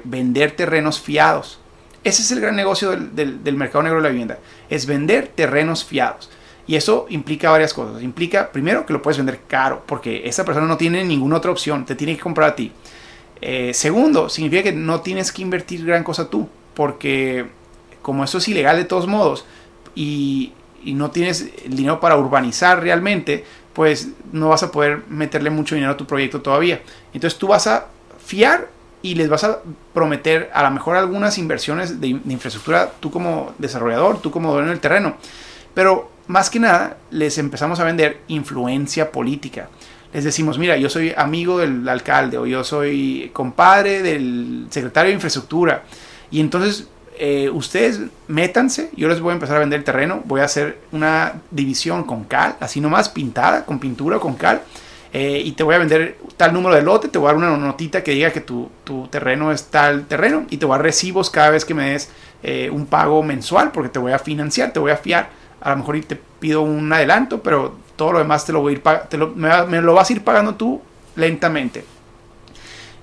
vender 0.02 0.50
terrenos 0.50 1.00
fiados. 1.00 1.60
Ese 2.06 2.22
es 2.22 2.30
el 2.30 2.40
gran 2.40 2.54
negocio 2.54 2.92
del, 2.92 3.56
mercado 3.56 3.82
negro 3.82 3.98
de 3.98 4.04
la 4.04 4.10
vivienda. 4.10 4.38
Es 4.70 4.86
vender 4.86 5.26
terrenos 5.26 5.84
fiados. 5.84 6.30
Y 6.64 6.76
eso 6.76 7.06
implica 7.08 7.50
varias 7.50 7.74
cosas. 7.74 8.00
Implica, 8.00 8.52
primero, 8.52 8.86
que 8.86 8.92
lo 8.92 9.02
puedes 9.02 9.16
vender 9.16 9.40
caro, 9.48 9.82
porque 9.86 10.22
esa 10.24 10.44
persona 10.44 10.68
no 10.68 10.76
tiene 10.76 11.02
ninguna 11.02 11.38
otra 11.38 11.50
opción, 11.50 11.84
te 11.84 11.96
tiene 11.96 12.14
que 12.14 12.22
comprar 12.22 12.50
a 12.50 12.54
ti. 12.54 12.70
Eh, 13.40 13.74
segundo, 13.74 14.28
significa 14.28 14.62
que 14.62 14.70
no 14.70 15.00
tienes 15.00 15.32
que 15.32 15.42
invertir 15.42 15.84
gran 15.84 16.04
cosa 16.04 16.30
tú, 16.30 16.48
porque 16.74 17.46
como 18.02 18.22
esto 18.22 18.38
es 18.38 18.46
ilegal 18.46 18.76
de 18.76 18.84
todos 18.84 19.08
modos 19.08 19.44
y, 19.96 20.52
no 20.84 21.10
tienes 21.10 21.50
el 21.64 21.74
dinero 21.74 21.98
para 21.98 22.16
urbanizar 22.16 22.80
realmente, 22.80 23.44
pues 23.72 24.10
no 24.30 24.50
vas 24.50 24.62
a 24.62 24.70
poder 24.70 25.02
meterle 25.08 25.50
mucho 25.50 25.74
dinero 25.74 25.94
a 25.94 25.96
tu 25.96 26.06
proyecto 26.06 26.40
todavía. 26.40 26.82
Entonces 27.12 27.36
tú 27.36 27.48
vas 27.48 27.66
a 27.66 27.88
fiar 28.24 28.68
y 29.10 29.14
les 29.14 29.28
vas 29.28 29.44
a 29.44 29.60
prometer 29.94 30.50
a 30.52 30.62
lo 30.62 30.70
mejor 30.70 30.96
algunas 30.96 31.38
inversiones 31.38 32.00
de, 32.00 32.20
de 32.22 32.32
infraestructura, 32.32 32.92
tú 33.00 33.10
como 33.10 33.54
desarrollador, 33.58 34.20
tú 34.20 34.30
como 34.30 34.52
dueño 34.52 34.70
del 34.70 34.80
terreno. 34.80 35.16
Pero 35.74 36.10
más 36.26 36.50
que 36.50 36.58
nada 36.58 36.96
les 37.10 37.38
empezamos 37.38 37.80
a 37.80 37.84
vender 37.84 38.20
influencia 38.28 39.12
política 39.12 39.68
les 40.16 40.24
decimos, 40.24 40.58
mira, 40.58 40.78
yo 40.78 40.88
soy 40.88 41.12
amigo 41.14 41.58
del 41.58 41.86
alcalde 41.86 42.38
o 42.38 42.46
yo 42.46 42.64
soy 42.64 43.30
compadre 43.34 44.00
del 44.02 44.66
secretario 44.70 45.08
de 45.08 45.14
infraestructura. 45.14 45.82
Y 46.30 46.40
entonces 46.40 46.88
eh, 47.18 47.50
ustedes 47.50 48.00
métanse, 48.26 48.90
yo 48.96 49.08
les 49.08 49.20
voy 49.20 49.32
a 49.32 49.34
empezar 49.34 49.56
a 49.56 49.60
vender 49.60 49.80
el 49.80 49.84
terreno, 49.84 50.22
voy 50.24 50.40
a 50.40 50.44
hacer 50.44 50.78
una 50.90 51.34
división 51.50 52.04
con 52.04 52.24
cal, 52.24 52.56
así 52.60 52.80
nomás 52.80 53.10
pintada, 53.10 53.66
con 53.66 53.78
pintura 53.78 54.16
o 54.16 54.20
con 54.20 54.36
cal. 54.36 54.62
Eh, 55.12 55.42
y 55.44 55.52
te 55.52 55.62
voy 55.62 55.74
a 55.74 55.78
vender 55.78 56.18
tal 56.36 56.52
número 56.52 56.74
de 56.74 56.82
lote, 56.82 57.08
te 57.08 57.18
voy 57.18 57.28
a 57.28 57.32
dar 57.32 57.36
una 57.36 57.56
notita 57.56 58.02
que 58.02 58.10
diga 58.12 58.30
que 58.32 58.40
tu, 58.40 58.70
terreno 59.10 59.52
es 59.52 59.64
tal 59.68 60.06
terreno 60.06 60.46
y 60.50 60.56
te 60.56 60.66
voy 60.66 60.74
a 60.74 60.78
dar 60.78 60.84
recibos 60.84 61.30
cada 61.30 61.50
vez 61.50 61.64
que 61.64 61.74
me 61.74 61.92
des 61.92 62.10
eh, 62.42 62.68
un 62.70 62.86
pago 62.86 63.22
mensual 63.22 63.72
porque 63.72 63.88
te 63.88 63.98
voy 63.98 64.12
a 64.12 64.18
financiar, 64.18 64.72
te 64.72 64.78
voy 64.78 64.90
a 64.90 64.96
fiar. 64.96 65.30
A 65.60 65.70
lo 65.70 65.78
mejor 65.78 66.00
te 66.02 66.16
pido 66.16 66.62
un 66.62 66.92
adelanto, 66.92 67.42
pero 67.42 67.76
todo 67.96 68.12
lo 68.12 68.18
demás 68.18 68.44
te 68.44 68.52
lo, 68.52 68.60
voy 68.60 68.74
a 68.74 68.76
ir 68.76 68.82
te 69.08 69.16
lo, 69.16 69.28
me, 69.28 69.80
lo 69.80 69.94
vas 69.94 70.10
a 70.10 70.12
ir 70.12 70.22
pagando 70.22 70.54
tú 70.54 70.82
lentamente. 71.14 71.84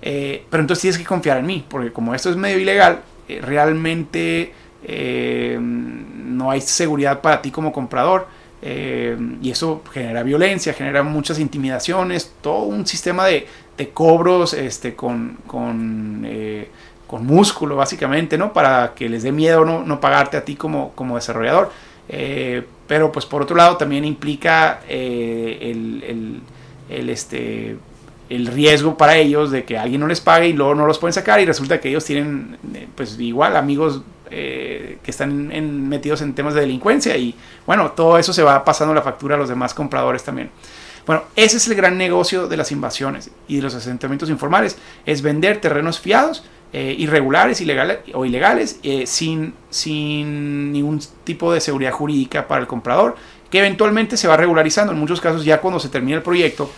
Eh, 0.02 0.46
pero 0.50 0.62
entonces 0.62 0.82
tienes 0.82 0.98
que 0.98 1.06
confiar 1.06 1.38
en 1.38 1.46
mí, 1.46 1.66
porque 1.68 1.92
como 1.92 2.14
esto 2.14 2.30
es 2.30 2.36
medio 2.36 2.60
ilegal, 2.60 3.02
realmente 3.42 4.54
no 5.68 6.52
hay 6.52 6.62
seguridad 6.62 7.22
para 7.22 7.42
ti 7.42 7.52
como 7.52 7.72
comprador. 7.72 8.28
Y 8.66 9.52
eso 9.52 9.82
genera 9.92 10.24
violencia, 10.24 10.74
genera 10.74 11.04
muchas 11.04 11.38
intimidaciones, 11.40 12.34
todo 12.42 12.64
un 12.64 12.88
sistema 12.88 13.26
de, 13.26 13.46
de 13.78 13.90
cobros 13.90 14.54
este, 14.54 14.96
con, 14.96 15.38
con, 15.48 16.26
con, 17.08 17.26
músculo, 17.26 17.76
básicamente, 17.76 18.38
¿no? 18.38 18.54
Para 18.54 18.94
que 18.96 19.10
les 19.10 19.24
dé 19.24 19.32
miedo 19.34 19.66
no, 19.66 19.84
no 19.84 20.00
pagarte 20.00 20.38
a 20.38 20.46
ti 20.46 20.56
como, 20.56 20.92
como 20.94 21.16
desarrollador. 21.16 21.72
Eh, 22.10 22.64
pero 22.88 23.12
pues 23.12 23.26
por 23.26 23.42
otro 23.42 23.56
lado 23.56 23.78
también 23.78 24.06
implica 24.06 24.82
eh, 24.88 25.72
el, 26.90 27.10
este, 27.10 27.78
el 28.36 28.48
riesgo 28.48 28.98
para 28.98 29.16
ellos 29.18 29.52
de 29.52 29.64
que 29.64 29.78
alguien 29.78 30.02
no 30.02 30.08
les 30.08 30.22
pague 30.22 30.48
y 30.48 30.54
luego 30.54 30.76
no 30.76 30.86
los 30.86 31.00
pueden 31.00 31.14
sacar 31.14 31.40
y 31.40 31.46
resulta 31.46 31.80
que 31.80 31.90
ellos 31.90 32.06
tienen 32.06 32.58
eh, 32.74 32.88
pues 32.96 33.20
igual 33.20 33.56
amigos 33.56 34.02
que 34.30 34.98
están 35.06 35.50
metidos 35.90 36.24
en 36.24 36.34
temas 36.34 36.56
de 36.56 36.62
delincuencia 36.62 37.16
y 37.16 37.36
bueno, 37.68 37.92
todo 37.92 38.18
eso 38.18 38.34
se 38.34 38.42
va 38.42 38.66
pasando 38.66 38.92
la 38.92 39.04
factura 39.04 39.36
a 39.36 39.38
los 39.38 39.48
demás 39.48 39.76
compradores 39.76 40.24
también. 40.24 40.50
Bueno, 41.06 41.22
ese 41.36 41.58
es 41.58 41.68
el 41.68 41.76
gran 41.76 42.00
negocio 42.00 42.48
de 42.48 42.58
las 42.58 42.72
invasiones 42.72 43.30
y 43.48 43.58
de 43.58 43.62
los 43.62 43.76
asentamientos 43.76 44.32
informales, 44.32 44.76
es 45.06 45.22
vender 45.22 45.62
terrenos 45.62 46.00
fiados 46.00 46.44
eh, 46.76 46.96
irregulares 46.98 47.62
ilegales, 47.62 48.00
o 48.16 48.26
ilegales 48.26 48.80
eh, 48.82 49.06
sin, 49.06 49.54
sin 49.70 50.72
ningún 50.72 51.00
tipo 51.24 51.54
de 51.54 51.62
seguridad 51.62 51.92
jurídica 51.92 52.48
para 52.48 52.62
el 52.62 52.68
comprador, 52.68 53.16
que 53.52 53.60
eventualmente 53.60 54.18
se 54.18 54.28
va 54.28 54.38
regularizando. 54.38 54.92
En 54.92 54.98
muchos 54.98 55.22
casos 55.22 55.46
ya 55.46 55.62
cuando 55.62 55.80
se 55.80 55.90
termina 55.90 56.18
el 56.18 56.24
proyecto, 56.24 56.72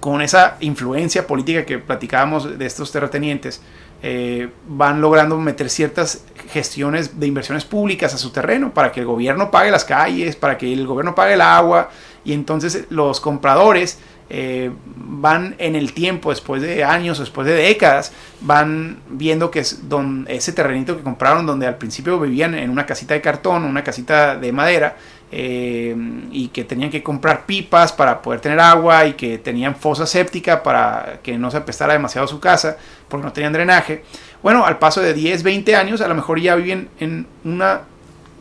con 0.00 0.22
esa 0.22 0.56
influencia 0.60 1.26
política 1.26 1.64
que 1.64 1.78
platicábamos 1.78 2.58
de 2.58 2.66
estos 2.66 2.92
terratenientes, 2.92 3.60
eh, 4.00 4.48
van 4.68 5.00
logrando 5.00 5.36
meter 5.38 5.68
ciertas 5.68 6.24
gestiones 6.50 7.18
de 7.18 7.26
inversiones 7.26 7.64
públicas 7.64 8.14
a 8.14 8.18
su 8.18 8.30
terreno 8.30 8.72
para 8.72 8.92
que 8.92 9.00
el 9.00 9.06
gobierno 9.06 9.50
pague 9.50 9.72
las 9.72 9.84
calles, 9.84 10.36
para 10.36 10.56
que 10.56 10.72
el 10.72 10.86
gobierno 10.86 11.14
pague 11.14 11.34
el 11.34 11.40
agua. 11.40 11.90
Y 12.24 12.32
entonces 12.32 12.84
los 12.90 13.20
compradores 13.20 13.98
eh, 14.30 14.70
van 14.84 15.56
en 15.58 15.74
el 15.74 15.94
tiempo, 15.94 16.30
después 16.30 16.62
de 16.62 16.84
años, 16.84 17.18
después 17.18 17.46
de 17.46 17.54
décadas, 17.54 18.12
van 18.40 18.98
viendo 19.08 19.50
que 19.50 19.60
es 19.60 19.88
don, 19.88 20.26
ese 20.28 20.52
terrenito 20.52 20.96
que 20.96 21.02
compraron 21.02 21.46
donde 21.46 21.66
al 21.66 21.76
principio 21.76 22.20
vivían 22.20 22.54
en 22.54 22.70
una 22.70 22.86
casita 22.86 23.14
de 23.14 23.20
cartón, 23.20 23.64
una 23.64 23.82
casita 23.82 24.36
de 24.36 24.52
madera, 24.52 24.96
eh, 25.30 25.94
y 26.32 26.48
que 26.48 26.64
tenían 26.64 26.90
que 26.90 27.02
comprar 27.02 27.44
pipas 27.44 27.92
para 27.92 28.22
poder 28.22 28.40
tener 28.40 28.60
agua 28.60 29.06
y 29.06 29.12
que 29.12 29.38
tenían 29.38 29.76
fosa 29.76 30.06
séptica 30.06 30.62
para 30.62 31.20
que 31.22 31.36
no 31.36 31.50
se 31.50 31.58
apestara 31.58 31.92
demasiado 31.92 32.26
su 32.26 32.40
casa 32.40 32.78
porque 33.08 33.26
no 33.26 33.32
tenían 33.32 33.52
drenaje. 33.52 34.04
Bueno, 34.42 34.64
al 34.64 34.78
paso 34.78 35.00
de 35.00 35.14
10, 35.14 35.42
20 35.42 35.76
años, 35.76 36.00
a 36.00 36.08
lo 36.08 36.14
mejor 36.14 36.40
ya 36.40 36.54
viven 36.54 36.88
en 37.00 37.26
una 37.44 37.82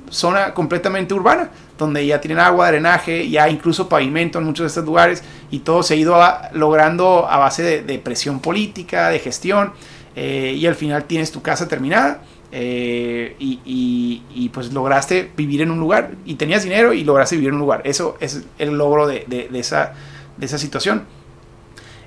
zona 0.10 0.54
completamente 0.54 1.14
urbana, 1.14 1.50
donde 1.78 2.06
ya 2.06 2.22
tienen 2.22 2.40
agua, 2.40 2.68
drenaje, 2.68 3.30
ya 3.30 3.50
incluso 3.50 3.90
pavimento 3.90 4.40
en 4.40 4.46
muchos 4.46 4.64
de 4.64 4.68
estos 4.68 4.86
lugares, 4.86 5.24
y 5.52 5.60
todo 5.60 5.84
se 5.84 5.96
ha 5.96 5.98
ido 5.98 6.18
logrando 6.54 7.28
a 7.30 7.38
base 7.38 7.82
de, 7.82 8.00
presión 8.00 8.40
política, 8.40 9.10
de 9.10 9.20
gestión, 9.20 9.74
eh, 10.16 10.56
y 10.58 10.66
al 10.66 10.76
final 10.76 11.04
tienes 11.04 11.32
tu 11.32 11.42
casa 11.42 11.68
terminada. 11.68 12.22
Eh, 12.52 13.36
y, 13.40 14.50
pues 14.54 14.74
lograste 14.74 15.30
vivir 15.36 15.62
en 15.62 15.70
un 15.70 15.80
lugar 15.80 16.12
y 16.26 16.36
tenías 16.36 16.64
dinero 16.64 16.94
y 16.94 17.04
lograste 17.04 17.36
vivir 17.36 17.50
en 17.50 17.56
un 17.56 17.62
lugar. 17.62 17.82
Eso 17.84 18.18
es 18.20 18.46
el 18.58 18.78
logro 18.78 19.08
de, 19.08 19.50
esa, 19.54 19.94
de 20.38 20.46
esa 20.46 20.58
situación. 20.58 21.04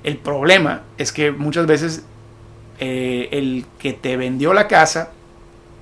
El 0.03 0.17
problema 0.17 0.81
es 0.97 1.11
que 1.11 1.31
muchas 1.31 1.67
veces 1.67 2.03
eh, 2.79 3.29
el 3.31 3.65
que 3.79 3.93
te 3.93 4.17
vendió 4.17 4.53
la 4.53 4.67
casa 4.67 5.11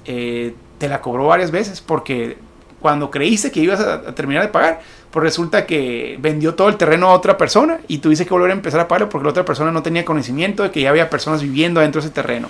te 0.06 0.90
la 0.90 1.02
cobró 1.02 1.28
varias 1.28 1.52
veces 1.52 1.82
porque 1.82 2.38
cuando 2.80 3.12
creíste 3.12 3.52
que 3.52 3.60
ibas 3.60 3.80
a, 3.80 4.16
terminar 4.16 4.44
de 4.44 4.50
pagar, 4.50 4.82
pues 5.12 5.24
resulta 5.24 5.66
que 5.66 6.18
vendió 6.20 6.56
todo 6.56 6.70
el 6.70 6.78
terreno 6.78 7.08
a 7.08 7.14
otra 7.14 7.38
persona 7.38 7.80
y 7.88 7.98
tuviste 8.00 8.26
que 8.26 8.34
volver 8.34 8.52
a 8.52 8.54
empezar 8.54 8.80
a 8.80 8.88
pagarlo 8.88 9.10
porque 9.10 9.26
la 9.26 9.32
otra 9.32 9.46
persona 9.46 9.72
no 9.72 9.84
tenía 9.84 10.06
conocimiento 10.06 10.64
de 10.64 10.72
que 10.72 10.82
ya 10.82 10.90
había 10.90 11.10
personas 11.10 11.42
viviendo 11.42 11.82
dentro 11.82 12.02
de 12.02 12.08
ese 12.08 12.14
terreno. 12.14 12.50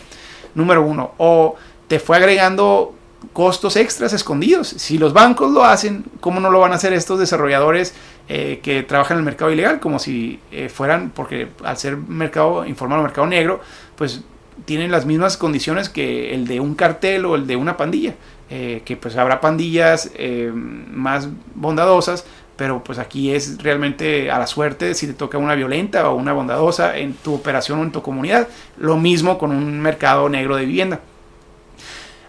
Número 0.55 0.81
uno. 0.81 1.13
O 1.17 1.55
te 1.89 1.99
fue 1.99 2.15
agregando 2.15 2.95
costos 3.33 3.75
extras 3.75 4.13
escondidos. 4.13 4.69
Si 4.69 4.97
los 4.97 5.11
bancos 5.11 5.51
lo 5.51 5.65
hacen, 5.65 6.05
¿cómo 6.21 6.39
no 6.39 6.49
lo 6.49 6.61
van 6.61 6.71
a 6.71 6.75
hacer 6.75 6.93
estos 6.93 7.19
desarrolladores 7.19 7.93
que 8.27 8.85
trabajan 8.87 9.17
en 9.17 9.19
el 9.19 9.25
mercado 9.25 9.51
ilegal, 9.51 9.81
como 9.81 9.99
si 9.99 10.39
fueran, 10.73 11.09
porque 11.09 11.49
al 11.65 11.77
ser 11.77 11.97
mercado 11.97 12.65
informal 12.65 12.99
o 12.99 13.03
mercado 13.03 13.27
negro, 13.27 13.59
pues 13.97 14.21
tienen 14.63 14.91
las 14.91 15.05
mismas 15.05 15.35
condiciones 15.35 15.89
que 15.89 16.33
el 16.33 16.47
de 16.47 16.61
un 16.61 16.75
cartel 16.75 17.25
o 17.25 17.35
el 17.35 17.45
de 17.45 17.57
una 17.57 17.75
pandilla. 17.75 18.13
que 18.49 18.97
pues 18.99 19.15
habrá 19.15 19.39
pandillas 19.41 20.11
más 20.91 21.29
bondadosas, 21.53 22.25
pero 22.55 22.83
pues 22.83 22.97
aquí 22.97 23.31
es 23.31 23.61
realmente 23.61 24.31
a 24.31 24.39
la 24.39 24.47
suerte 24.47 24.95
si 24.95 25.07
te 25.07 25.13
toca 25.13 25.37
una 25.37 25.55
violenta 25.55 26.09
o 26.09 26.15
una 26.15 26.33
bondadosa 26.33 26.97
en 26.97 27.13
tu 27.13 27.35
operación 27.35 27.79
o 27.79 27.83
en 27.83 27.91
tu 27.91 28.01
comunidad. 28.01 28.47
Lo 28.77 28.97
mismo 28.97 29.37
con 29.37 29.51
un 29.51 29.79
mercado 29.79 30.27
negro 30.29 30.55
de 30.55 30.65
vivienda. 30.65 30.99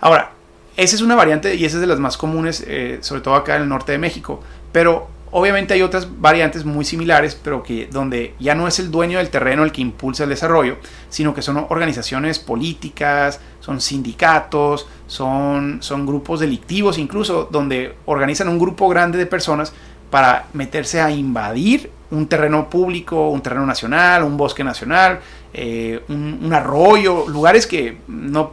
Ahora, 0.01 0.33
esa 0.77 0.97
es 0.97 1.03
una 1.03 1.15
variante 1.15 1.55
y 1.55 1.65
esa 1.65 1.77
es 1.77 1.81
de 1.81 1.87
las 1.87 1.99
más 1.99 2.17
comunes, 2.17 2.65
eh, 2.67 2.99
sobre 3.03 3.21
todo 3.21 3.35
acá 3.35 3.57
en 3.57 3.63
el 3.63 3.69
norte 3.69 3.93
de 3.93 3.99
México. 3.99 4.41
Pero 4.73 5.09
obviamente 5.31 5.75
hay 5.75 5.83
otras 5.83 6.21
variantes 6.21 6.65
muy 6.65 6.85
similares, 6.85 7.35
pero 7.35 7.63
que 7.63 7.87
donde 7.87 8.35
ya 8.39 8.55
no 8.55 8.67
es 8.67 8.79
el 8.79 8.91
dueño 8.91 9.19
del 9.19 9.31
terreno 9.31 9.63
el 9.63 9.73
que 9.73 9.83
impulsa 9.83 10.25
el 10.25 10.31
desarrollo, 10.31 10.77
sino 11.09 11.35
que 11.35 11.43
son 11.43 11.67
organizaciones 11.69 12.39
políticas, 12.39 13.41
son 13.61 13.81
sindicatos, 13.81 14.87
son, 15.07 15.83
son 15.83 16.07
grupos 16.07 16.41
delictivos 16.41 16.99
incluso, 16.99 17.49
donde 17.51 17.95
organizan 18.07 18.49
un 18.49 18.59
grupo 18.59 18.89
grande 18.89 19.19
de 19.19 19.27
personas 19.27 19.73
para 20.11 20.47
meterse 20.55 21.01
a 21.01 21.11
invadir 21.11 21.91
un 22.11 22.27
terreno 22.27 22.69
público, 22.69 23.31
un 23.31 23.41
terreno 23.41 23.65
nacional, 23.65 24.25
un 24.25 24.37
bosque 24.37 24.65
nacional, 24.65 25.21
eh, 25.53 26.03
un, 26.09 26.53
arroyo, 26.53 27.29
lugares 27.29 27.67
que 27.67 27.99
no, 28.09 28.53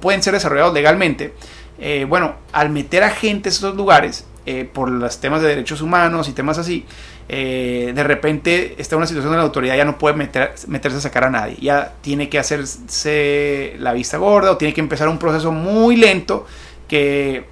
pueden 0.00 0.22
ser 0.22 0.34
desarrollados 0.34 0.74
legalmente. 0.74 1.34
Eh, 1.78 2.06
bueno, 2.08 2.34
al 2.52 2.70
meter 2.70 3.04
a 3.04 3.10
gente 3.10 3.48
a 3.48 3.52
esos 3.52 3.76
lugares, 3.76 4.26
eh, 4.46 4.68
por 4.70 4.90
los 4.90 5.20
temas 5.20 5.42
de 5.42 5.48
derechos 5.48 5.82
humanos 5.82 6.28
y 6.28 6.32
temas 6.32 6.58
así, 6.58 6.86
de 7.28 8.02
repente 8.04 8.74
está 8.78 8.96
una 8.96 9.06
situación 9.06 9.32
donde 9.32 9.42
la 9.42 9.44
autoridad 9.44 9.76
ya 9.76 9.84
no 9.84 9.98
puede 9.98 10.16
meterse 10.16 10.96
a 10.96 11.00
sacar 11.00 11.24
a 11.24 11.30
nadie, 11.30 11.56
ya 11.60 11.92
tiene 12.00 12.30
que 12.30 12.38
hacerse 12.38 13.76
la 13.78 13.92
vista 13.92 14.16
gorda 14.16 14.52
o 14.52 14.56
tiene 14.56 14.72
que 14.72 14.80
empezar 14.80 15.10
un 15.10 15.18
proceso 15.18 15.52
muy 15.52 15.96
lento 15.96 16.46
que, 16.88 17.44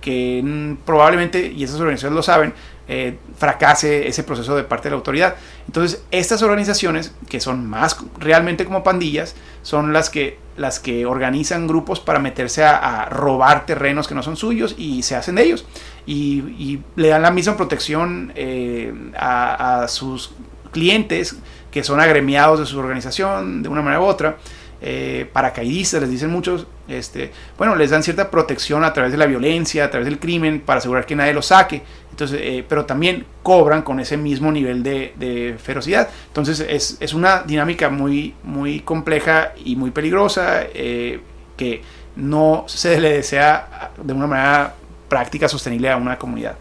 que 0.00 0.76
probablemente, 0.84 1.52
y 1.54 1.64
esas 1.64 1.80
organizaciones 1.80 2.14
lo 2.14 2.22
saben, 2.22 2.54
eh, 2.88 3.18
fracase 3.36 4.06
ese 4.06 4.22
proceso 4.22 4.54
de 4.54 4.62
parte 4.62 4.84
de 4.84 4.90
la 4.90 4.96
autoridad. 4.96 5.34
Entonces, 5.66 6.02
estas 6.12 6.42
organizaciones, 6.42 7.12
que 7.28 7.40
son 7.40 7.68
más 7.68 7.96
realmente 8.18 8.64
como 8.64 8.84
pandillas, 8.84 9.34
son 9.62 9.92
las 9.92 10.08
que, 10.08 10.38
las 10.56 10.78
que 10.78 11.04
organizan 11.04 11.66
grupos 11.66 11.98
para 11.98 12.20
meterse 12.20 12.64
a, 12.64 13.06
robar 13.06 13.66
terrenos 13.66 14.06
que 14.06 14.14
no 14.14 14.22
son 14.22 14.36
suyos 14.36 14.76
y 14.78 15.02
se 15.02 15.16
hacen 15.16 15.34
de 15.34 15.42
ellos. 15.42 15.66
Y, 16.06 16.80
le 16.94 17.08
dan 17.08 17.22
la 17.22 17.32
misma 17.32 17.56
protección 17.56 18.32
eh, 18.36 18.94
a, 19.18 19.86
sus 19.88 20.32
clientes 20.70 21.36
que 21.72 21.82
son 21.82 22.00
agremiados 22.00 22.60
de 22.60 22.66
su 22.66 22.78
organización 22.78 23.62
de 23.62 23.68
una 23.68 23.82
manera 23.82 24.00
u 24.00 24.04
otra. 24.04 24.36
Eh, 24.80 25.28
paracaidistas, 25.32 26.02
les 26.02 26.10
dicen 26.10 26.30
muchos, 26.30 26.66
este, 26.86 27.32
bueno, 27.56 27.74
les 27.76 27.90
dan 27.90 28.02
cierta 28.02 28.30
protección 28.30 28.84
a 28.84 28.92
través 28.92 29.10
de 29.10 29.18
la 29.18 29.26
violencia, 29.26 29.84
a 29.84 29.90
través 29.90 30.06
del 30.06 30.18
crimen, 30.18 30.60
para 30.60 30.78
asegurar 30.78 31.06
que 31.06 31.16
nadie 31.16 31.32
lo 31.32 31.42
saque. 31.42 31.82
Eh, 32.18 32.64
pero 32.68 32.86
también 32.86 33.26
cobran 33.42 33.82
con 33.82 34.00
ese 34.00 34.16
mismo 34.16 34.50
nivel 34.50 34.82
de, 34.82 35.56
ferocidad. 35.62 36.08
Entonces, 36.28 36.60
es, 37.00 37.14
una 37.14 37.42
dinámica 37.42 37.90
muy, 37.90 38.34
muy 38.42 38.80
compleja 38.80 39.52
y 39.64 39.76
muy 39.76 39.90
peligrosa 39.90 40.64
eh, 40.74 41.20
que 41.56 41.82
no 42.16 42.64
se 42.66 42.98
le 43.00 43.12
desea 43.12 43.90
de 44.02 44.12
una 44.12 44.26
manera 44.26 44.74
práctica 45.08 45.48
sostenible 45.48 45.90
a 45.90 45.96
una 45.96 46.18
comunidad. 46.18 46.56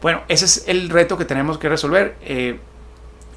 Bueno, 0.00 0.22
ese 0.28 0.44
es 0.44 0.64
el 0.66 0.90
reto 0.90 1.16
que 1.16 1.24
tenemos 1.24 1.58
que 1.58 1.68
resolver. 1.68 2.16
Eh, 2.22 2.58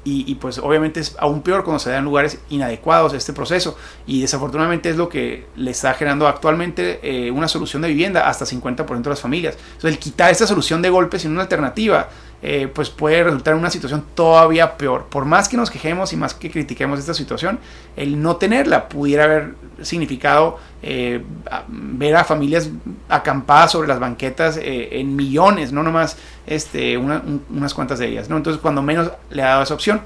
y, 0.08 0.36
pues 0.36 0.58
obviamente 0.58 1.00
es 1.00 1.16
aún 1.18 1.42
peor 1.42 1.64
cuando 1.64 1.80
se 1.80 1.90
dan 1.90 2.04
lugares 2.04 2.38
inadecuados 2.48 3.12
a 3.12 3.16
este 3.16 3.32
proceso 3.32 3.76
y 4.06 4.20
desafortunadamente 4.20 4.88
es 4.88 4.96
lo 4.96 5.08
que 5.08 5.46
le 5.56 5.72
está 5.72 5.94
generando 5.94 6.28
actualmente 6.28 7.00
eh, 7.02 7.32
una 7.32 7.48
solución 7.48 7.82
de 7.82 7.88
vivienda 7.88 8.28
hasta 8.28 8.44
50% 8.44 9.02
de 9.02 9.10
las 9.10 9.20
familias. 9.20 9.56
Entonces 9.56 9.90
el 9.90 9.98
quitar 9.98 10.30
esta 10.30 10.46
solución 10.46 10.80
de 10.80 10.90
golpe 10.90 11.18
sin 11.18 11.32
una 11.32 11.42
alternativa 11.42 12.08
eh, 12.42 12.68
pues 12.72 12.90
puede 12.90 13.24
resultar 13.24 13.54
en 13.54 13.60
una 13.60 13.70
situación 13.70 14.04
todavía 14.14 14.76
peor. 14.76 15.06
Por 15.06 15.24
más 15.24 15.48
que 15.48 15.56
nos 15.56 15.70
quejemos 15.70 16.12
y 16.12 16.16
más 16.16 16.34
que 16.34 16.50
critiquemos 16.50 16.98
esta 16.98 17.14
situación, 17.14 17.58
el 17.96 18.20
no 18.20 18.36
tenerla 18.36 18.88
pudiera 18.88 19.24
haber 19.24 19.54
significado 19.82 20.58
eh, 20.82 21.22
ver 21.68 22.16
a 22.16 22.24
familias 22.24 22.70
acampadas 23.08 23.72
sobre 23.72 23.88
las 23.88 23.98
banquetas 23.98 24.58
eh, 24.58 25.00
en 25.00 25.16
millones, 25.16 25.72
no 25.72 25.82
nomás 25.82 26.16
este, 26.46 26.98
unas 26.98 27.74
cuantas 27.74 27.98
de 27.98 28.08
ellas. 28.08 28.28
¿no? 28.28 28.36
Entonces, 28.36 28.60
cuando 28.60 28.82
menos 28.82 29.10
le 29.30 29.42
ha 29.42 29.48
dado 29.48 29.62
esa 29.62 29.74
opción. 29.74 30.02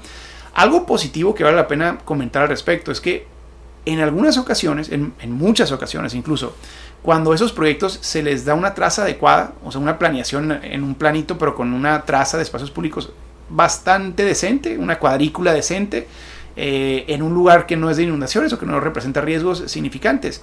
Algo 0.53 0.85
positivo 0.85 1.33
que 1.33 1.45
vale 1.45 1.55
la 1.55 1.67
pena 1.67 1.99
comentar 2.03 2.41
al 2.41 2.49
respecto 2.49 2.91
es 2.91 2.99
que 2.99 3.25
en 3.85 3.99
algunas 3.99 4.37
ocasiones, 4.37 4.89
en, 4.91 5.13
muchas 5.31 5.71
ocasiones 5.71 6.13
incluso, 6.13 6.55
cuando 7.01 7.33
esos 7.33 7.51
proyectos 7.51 7.97
se 8.01 8.21
les 8.21 8.45
da 8.45 8.53
una 8.53 8.73
traza 8.73 9.03
adecuada, 9.03 9.53
o 9.63 9.71
sea, 9.71 9.81
una 9.81 9.97
planeación 9.97 10.51
en 10.63 10.83
un 10.83 10.95
planito, 10.95 11.37
pero 11.37 11.55
con 11.55 11.73
una 11.73 12.03
traza 12.03 12.37
de 12.37 12.43
espacios 12.43 12.69
públicos 12.69 13.11
bastante 13.49 14.23
decente, 14.23 14.77
una 14.77 14.99
cuadrícula 14.99 15.51
decente, 15.53 16.07
eh, 16.55 17.05
en 17.07 17.23
un 17.23 17.33
lugar 17.33 17.65
que 17.65 17.77
no 17.77 17.89
es 17.89 17.97
de 17.97 18.03
inundaciones 18.03 18.53
o 18.53 18.59
que 18.59 18.65
no 18.65 18.79
representa 18.79 19.21
riesgos 19.21 19.63
significantes. 19.67 20.41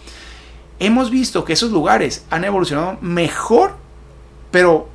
Hemos 0.80 1.10
visto 1.10 1.44
que 1.44 1.52
esos 1.52 1.70
lugares 1.70 2.24
han 2.30 2.44
evolucionado 2.44 2.98
mejor, 3.00 3.76
pero 4.50 4.88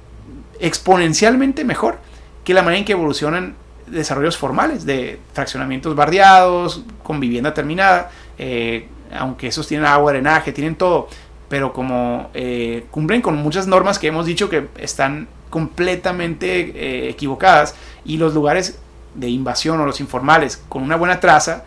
exponencialmente 0.60 1.64
mejor 1.64 2.00
que 2.44 2.54
la 2.54 2.62
manera 2.62 2.80
en 2.80 2.86
que 2.86 2.94
evolucionan 2.94 3.56
desarrollos 3.88 4.38
formales 4.38 4.86
de 4.86 5.20
fraccionamientos 5.34 5.96
bardeados, 5.96 6.84
con 7.04 7.20
vivienda 7.20 7.54
terminada, 7.54 8.12
eh, 8.46 8.88
aunque 9.16 9.48
esos 9.48 9.68
tienen 9.68 9.86
agua, 9.86 10.12
drenaje, 10.12 10.52
tienen 10.52 10.76
todo 10.76 11.08
pero 11.54 11.72
como 11.72 12.32
eh, 12.34 12.86
cumplen 12.90 13.22
con 13.22 13.36
muchas 13.36 13.68
normas 13.68 14.00
que 14.00 14.08
hemos 14.08 14.26
dicho 14.26 14.50
que 14.50 14.70
están 14.80 15.28
completamente 15.52 16.62
eh, 16.62 17.10
equivocadas 17.10 17.76
y 18.06 18.18
los 18.18 18.34
lugares 18.34 18.80
de 19.14 19.30
invasión 19.30 19.80
o 19.80 19.86
los 19.86 20.00
informales 20.00 20.64
con 20.68 20.82
una 20.82 20.96
buena 20.96 21.20
traza, 21.20 21.66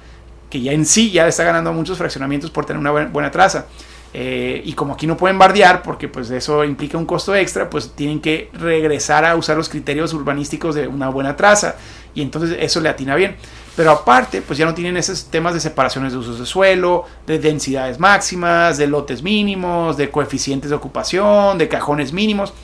que 0.50 0.60
ya 0.60 0.72
en 0.72 0.84
sí 0.86 1.12
ya 1.12 1.28
está 1.28 1.44
ganando 1.44 1.72
muchos 1.72 1.98
fraccionamientos 1.98 2.50
por 2.50 2.66
tener 2.66 2.80
una 2.80 3.06
buena, 3.06 3.30
traza. 3.30 3.66
Eh, 4.18 4.62
y 4.64 4.72
como 4.72 4.94
aquí 4.94 5.06
no 5.06 5.14
pueden 5.14 5.38
bardear, 5.38 5.82
porque 5.82 6.08
pues 6.08 6.30
eso 6.30 6.64
implica 6.64 6.96
un 6.96 7.04
costo 7.04 7.34
extra, 7.34 7.68
pues 7.68 7.92
tienen 7.94 8.22
que 8.22 8.48
regresar 8.54 9.26
a 9.26 9.36
usar 9.36 9.58
los 9.58 9.68
criterios 9.68 10.14
urbanísticos 10.14 10.74
de 10.74 10.88
una 10.88 11.10
buena 11.10 11.36
traza. 11.36 11.76
Y 12.14 12.22
entonces 12.22 12.56
eso 12.58 12.80
le 12.80 12.88
atina 12.88 13.14
bien. 13.14 13.36
Pero 13.76 13.90
aparte, 13.90 14.40
pues 14.40 14.58
ya 14.58 14.64
no 14.64 14.72
tienen 14.72 14.96
esos 14.96 15.26
temas 15.26 15.52
de 15.52 15.60
separaciones 15.60 16.12
de 16.14 16.18
usos 16.18 16.38
de 16.38 16.46
suelo, 16.46 17.04
de 17.26 17.38
densidades 17.38 17.98
máximas, 17.98 18.78
de 18.78 18.86
lotes 18.86 19.22
mínimos, 19.22 19.98
de 19.98 20.10
coeficientes 20.10 20.70
de 20.70 20.76
ocupación, 20.76 21.58
de 21.58 21.68
cajones 21.68 22.14
mínimos. 22.14 22.54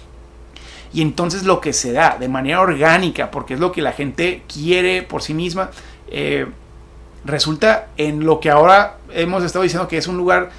Y 0.95 1.03
entonces 1.03 1.43
lo 1.43 1.61
que 1.61 1.75
se 1.75 1.93
da 1.93 2.17
de 2.19 2.31
manera 2.31 2.63
orgánica, 2.63 3.31
porque 3.31 3.53
es 3.53 3.61
lo 3.61 3.73
que 3.73 3.83
la 3.83 3.93
gente 3.93 4.43
quiere 4.51 5.03
por 5.03 5.21
sí 5.21 5.35
misma, 5.35 5.71
eh, 6.09 6.47
resulta 7.27 7.89
en 7.99 8.25
lo 8.25 8.41
que 8.41 8.49
ahora 8.49 8.97
hemos 9.13 9.45
estado 9.45 9.65
diciendo 9.65 9.87
que 9.87 9.99
es 9.99 10.07
un 10.07 10.17
lugar 10.17 10.51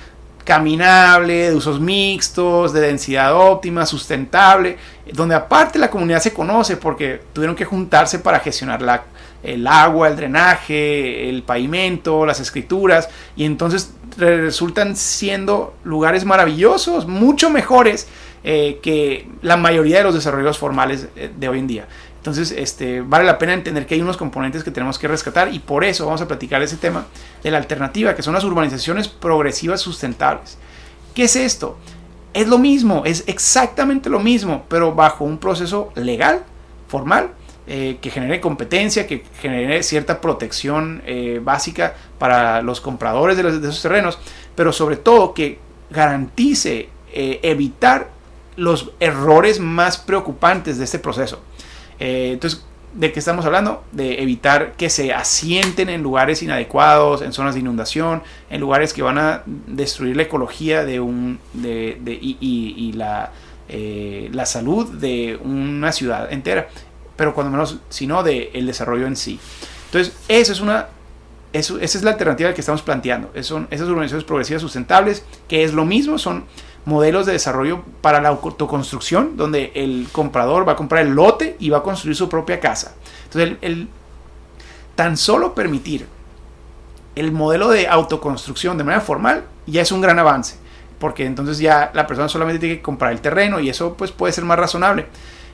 caminable, 0.43 1.49
de 1.49 1.55
usos 1.55 1.79
mixtos, 1.79 2.73
de 2.73 2.81
densidad 2.81 3.35
óptima, 3.35 3.85
sustentable, 3.85 4.77
donde 5.13 5.35
aparte 5.35 5.79
la 5.79 5.89
comunidad 5.89 6.19
se 6.19 6.33
conoce 6.33 6.77
porque 6.77 7.21
tuvieron 7.33 7.55
que 7.55 7.65
juntarse 7.65 8.19
para 8.19 8.39
gestionar 8.39 8.81
la, 8.81 9.03
el 9.43 9.67
agua, 9.67 10.07
el 10.07 10.15
drenaje, 10.15 11.29
el 11.29 11.43
pavimento, 11.43 12.25
las 12.25 12.39
escrituras, 12.39 13.09
y 13.35 13.45
entonces 13.45 13.93
resultan 14.17 14.95
siendo 14.95 15.75
lugares 15.83 16.25
maravillosos, 16.25 17.07
mucho 17.07 17.49
mejores 17.49 18.07
eh, 18.43 18.79
que 18.83 19.27
la 19.41 19.57
mayoría 19.57 19.99
de 19.99 20.03
los 20.03 20.13
desarrollos 20.13 20.57
formales 20.57 21.07
eh, 21.15 21.31
de 21.35 21.49
hoy 21.49 21.59
en 21.59 21.67
día. 21.67 21.87
Entonces, 22.23 22.55
este, 22.57 23.01
vale 23.01 23.25
la 23.25 23.37
pena 23.37 23.53
entender 23.53 23.85
que 23.85 23.95
hay 23.95 24.01
unos 24.01 24.15
componentes 24.15 24.63
que 24.63 24.71
tenemos 24.71 24.97
que 24.97 25.09
rescatar 25.09 25.53
y 25.53 25.59
por 25.59 25.83
eso 25.83 26.05
vamos 26.05 26.21
a 26.21 26.27
platicar 26.29 26.61
ese 26.61 26.77
tema 26.77 27.05
de 27.43 27.51
la 27.51 27.57
alternativa, 27.57 28.15
que 28.15 28.23
son 28.23 28.33
las 28.33 28.45
urbanizaciones 28.45 29.09
progresivas 29.09 29.81
sustentables. 29.81 30.57
¿Qué 31.13 31.23
es 31.23 31.35
esto? 31.35 31.77
Es 32.33 32.47
lo 32.47 32.59
mismo, 32.59 33.03
es 33.05 33.25
exactamente 33.27 34.09
lo 34.09 34.21
mismo, 34.21 34.63
pero 34.69 34.95
bajo 34.95 35.25
un 35.25 35.37
proceso 35.37 35.91
legal, 35.95 36.45
formal, 36.87 37.31
eh, 37.67 37.97
que 37.99 38.09
genere 38.09 38.39
competencia, 38.39 39.05
que 39.05 39.25
genere 39.41 39.83
cierta 39.83 40.21
protección 40.21 41.01
eh, 41.05 41.41
básica 41.43 41.93
para 42.19 42.61
los 42.61 42.79
compradores 42.79 43.35
de, 43.35 43.49
esos 43.49 43.81
terrenos, 43.81 44.17
pero 44.55 44.71
sobre 44.71 44.95
todo 44.95 45.33
que 45.33 45.59
garantice 45.89 46.87
eh, 47.11 47.41
evitar 47.43 48.11
los 48.55 48.91
errores 49.01 49.59
más 49.59 49.97
preocupantes 49.97 50.77
de 50.77 50.85
este 50.85 50.99
proceso. 50.99 51.41
Entonces, 51.99 52.65
¿de 52.93 53.11
qué 53.11 53.19
estamos 53.19 53.45
hablando? 53.45 53.83
De 53.91 54.21
evitar 54.21 54.73
que 54.73 54.89
se 54.89 55.13
asienten 55.13 55.89
en 55.89 56.03
lugares 56.03 56.43
inadecuados, 56.43 57.21
en 57.21 57.33
zonas 57.33 57.53
de 57.53 57.61
inundación, 57.61 58.23
en 58.49 58.61
lugares 58.61 58.93
que 58.93 59.01
van 59.01 59.17
a 59.17 59.43
destruir 59.45 60.15
la 60.17 60.23
ecología 60.23 60.85
de 60.85 60.99
un, 60.99 61.39
y, 61.55 62.93
la, 62.95 63.31
la 63.69 64.45
salud 64.45 64.89
de 64.89 65.39
una 65.43 65.91
ciudad 65.91 66.31
entera 66.31 66.67
pero 67.15 67.33
cuando 67.33 67.51
menos, 67.51 67.77
sino 67.89 68.23
del 68.23 68.49
el 68.53 68.65
desarrollo 68.65 69.07
en 69.07 69.15
sí. 69.15 69.39
Entonces, 69.85 70.15
eso 70.27 70.51
es 70.51 70.59
una, 70.59 70.87
eso, 71.51 71.79
esa 71.79 71.97
es 71.97 72.03
la 72.03 72.11
alternativa 72.11 72.53
que 72.53 72.61
estamos 72.61 72.81
planteando. 72.81 73.31
son 73.41 73.67
esas 73.69 73.87
organizaciones 73.87 74.25
progresivas 74.25 74.61
sustentables, 74.61 75.23
que 75.47 75.63
es 75.63 75.73
lo 75.73 75.85
mismo, 75.85 76.17
son 76.17 76.45
modelos 76.85 77.25
de 77.25 77.33
desarrollo 77.33 77.83
para 78.01 78.21
la 78.21 78.29
autoconstrucción, 78.29 79.37
donde 79.37 79.71
el 79.75 80.07
comprador 80.11 80.67
va 80.67 80.73
a 80.73 80.75
comprar 80.75 81.05
el 81.05 81.13
lote 81.13 81.55
y 81.59 81.69
va 81.69 81.79
a 81.79 81.83
construir 81.83 82.15
su 82.15 82.29
propia 82.29 82.59
casa. 82.59 82.95
Entonces, 83.25 83.57
el, 83.61 83.87
tan 84.95 85.17
solo 85.17 85.55
permitir 85.55 86.07
el 87.15 87.31
modelo 87.31 87.69
de 87.69 87.87
autoconstrucción 87.87 88.77
de 88.77 88.83
manera 88.83 89.01
formal 89.01 89.43
ya 89.67 89.81
es 89.81 89.91
un 89.91 90.01
gran 90.01 90.19
avance, 90.19 90.57
porque 90.99 91.25
entonces 91.25 91.59
ya 91.59 91.91
la 91.93 92.07
persona 92.07 92.27
solamente 92.27 92.59
tiene 92.59 92.77
que 92.77 92.81
comprar 92.81 93.11
el 93.11 93.21
terreno 93.21 93.59
y 93.59 93.69
eso 93.69 93.95
pues 93.95 94.11
puede 94.11 94.33
ser 94.33 94.45
más 94.45 94.59
razonable. 94.59 95.07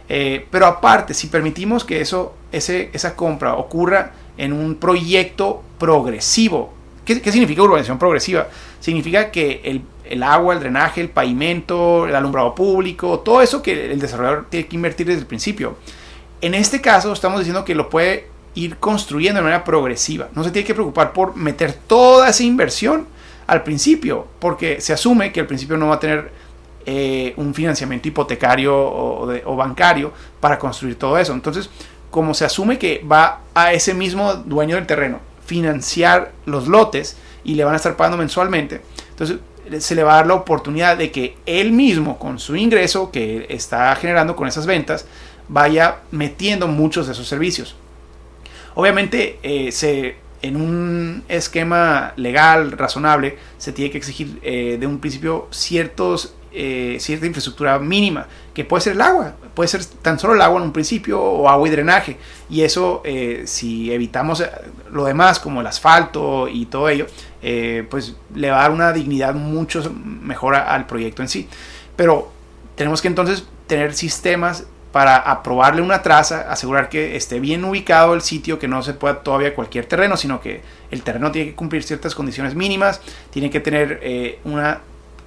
Eh, 0.07 0.47
pero 0.49 0.65
aparte, 0.65 1.13
si 1.13 1.27
permitimos 1.27 1.85
que 1.85 2.01
eso, 2.01 2.33
ese, 2.51 2.89
esa 2.93 3.15
compra 3.15 3.53
ocurra 3.53 4.13
en 4.37 4.53
un 4.53 4.75
proyecto 4.75 5.61
progresivo, 5.77 6.73
¿qué, 7.17 7.31
significa 7.31 7.63
urbanización 7.63 7.97
progresiva? 7.97 8.47
Significa 8.79 9.31
que 9.31 9.61
el, 9.63 9.81
el, 10.05 10.23
agua, 10.23 10.53
el 10.53 10.59
drenaje, 10.59 11.01
el 11.01 11.09
pavimento, 11.09 12.07
el 12.07 12.15
alumbrado 12.15 12.53
público, 12.53 13.19
todo 13.19 13.41
eso 13.41 13.61
que 13.61 13.91
el 13.91 13.99
desarrollador 13.99 14.45
tiene 14.49 14.67
que 14.67 14.75
invertir 14.75 15.07
desde 15.07 15.21
el 15.21 15.27
principio. 15.27 15.77
En 16.41 16.53
este 16.53 16.79
caso 16.81 17.11
estamos 17.11 17.39
diciendo 17.39 17.65
que 17.65 17.75
lo 17.75 17.89
puede 17.89 18.27
ir 18.55 18.77
construyendo 18.77 19.39
de 19.39 19.43
manera 19.43 19.63
progresiva. 19.63 20.29
No 20.35 20.43
se 20.43 20.51
tiene 20.51 20.65
que 20.65 20.73
preocupar 20.73 21.13
por 21.13 21.35
meter 21.35 21.73
toda 21.73 22.29
esa 22.29 22.43
inversión 22.43 23.07
al 23.47 23.63
principio, 23.63 24.27
porque 24.39 24.79
se 24.79 24.93
asume 24.93 25.31
que 25.31 25.39
al 25.39 25.47
principio 25.47 25.75
no 25.77 25.87
va 25.87 25.95
a 25.95 25.99
tener 25.99 26.31
eh, 26.85 27.33
un 27.37 27.53
financiamiento 27.53 28.07
hipotecario 28.07 28.73
o, 28.75 29.55
bancario 29.55 30.13
para 30.39 30.57
construir 30.57 30.97
todo 30.97 31.17
eso. 31.17 31.33
Entonces, 31.33 31.69
como 32.11 32.33
se 32.33 32.45
asume 32.45 32.77
que 32.77 33.03
va 33.09 33.41
a 33.53 33.73
ese 33.73 33.93
mismo 33.93 34.33
dueño 34.33 34.75
del 34.75 34.85
terreno 34.85 35.28
financiar 35.49 36.31
los 36.45 36.67
lotes 36.67 37.17
y 37.43 37.55
le 37.55 37.63
van 37.63 37.73
a 37.73 37.77
estar 37.77 37.97
pagando 37.97 38.17
mensualmente, 38.17 38.81
entonces 39.09 39.39
se 39.79 39.95
le 39.95 40.03
va 40.03 40.13
a 40.13 40.15
dar 40.17 40.27
la 40.27 40.35
oportunidad 40.35 40.95
de 40.95 41.12
que 41.12 41.38
él 41.47 41.71
mismo, 41.71 42.19
con 42.19 42.38
su 42.39 42.55
ingreso 42.55 43.09
que 43.12 43.47
está 43.49 43.95
generando 43.95 44.35
con 44.35 44.47
esas 44.47 44.67
ventas, 44.67 45.05
vaya 45.47 46.01
metiendo 46.12 46.67
muchos 46.67 47.07
de 47.07 47.13
esos 47.13 47.27
servicios. 47.27 47.75
Obviamente, 48.75 49.39
eh, 49.41 49.71
se, 49.71 50.17
en 50.43 50.55
un 50.55 51.23
esquema 51.27 52.13
legal 52.15 52.71
razonable, 52.71 53.38
se 53.57 53.71
tiene 53.71 53.89
que 53.91 53.97
exigir 53.97 54.39
eh, 54.43 54.77
de 54.79 54.85
un 54.85 54.99
principio 54.99 55.47
ciertos, 55.49 56.35
eh, 56.51 56.97
cierta 56.99 57.25
infraestructura 57.25 57.79
mínima, 57.79 58.27
que 58.53 58.65
puede 58.65 58.81
ser 58.81 58.93
el 58.93 59.01
agua, 59.01 59.35
puede 59.53 59.67
ser 59.67 59.85
tan 59.85 60.19
solo 60.19 60.33
el 60.33 60.41
agua 60.41 60.59
en 60.59 60.65
un 60.65 60.73
principio 60.73 61.21
o 61.21 61.49
agua 61.49 61.67
y 61.67 61.71
drenaje. 61.71 62.17
Y 62.49 62.62
eso, 62.62 63.03
si 63.45 63.91
evitamos 63.91 64.43
lo 64.91 65.05
demás, 65.05 65.39
como 65.39 65.62
el 65.62 65.67
asfalto 65.67 66.47
y 66.47 66.65
todo 66.65 66.89
ello, 66.89 67.05
pues 67.89 68.15
le 68.33 68.49
va 68.49 68.59
a 68.59 68.62
dar 68.63 68.71
una 68.71 68.91
dignidad 68.91 69.35
mucho 69.35 69.93
mejor 69.93 70.55
al 70.55 70.88
proyecto 70.88 71.21
en 71.21 71.29
sí. 71.29 71.47
Pero 71.95 72.31
tenemos 72.75 73.01
que 73.01 73.07
entonces 73.07 73.45
tener 73.67 73.93
sistemas 73.93 74.65
para 74.91 75.17
aprobarle 75.17 75.81
una 75.81 76.01
traza, 76.01 76.51
asegurar 76.51 76.89
que 76.89 77.15
esté 77.15 77.39
bien 77.39 77.63
ubicado 77.63 78.13
el 78.13 78.21
sitio, 78.21 78.57
que 78.57 78.67
no 78.67 78.81
se 78.81 78.93
pueda 78.93 79.21
todavía 79.21 79.53
cualquier 79.53 79.85
terreno, 79.85 80.17
sino 80.17 80.41
que 80.41 80.62
el 80.89 81.03
terreno 81.03 81.31
tiene 81.31 81.49
que 81.51 81.55
cumplir 81.55 81.83
ciertas 81.83 82.15
condiciones 82.15 82.55
mínimas, 82.55 83.01
tiene 83.29 83.49
que 83.49 83.59
tener 83.59 83.99
eh, 84.01 84.39
un 84.43 84.59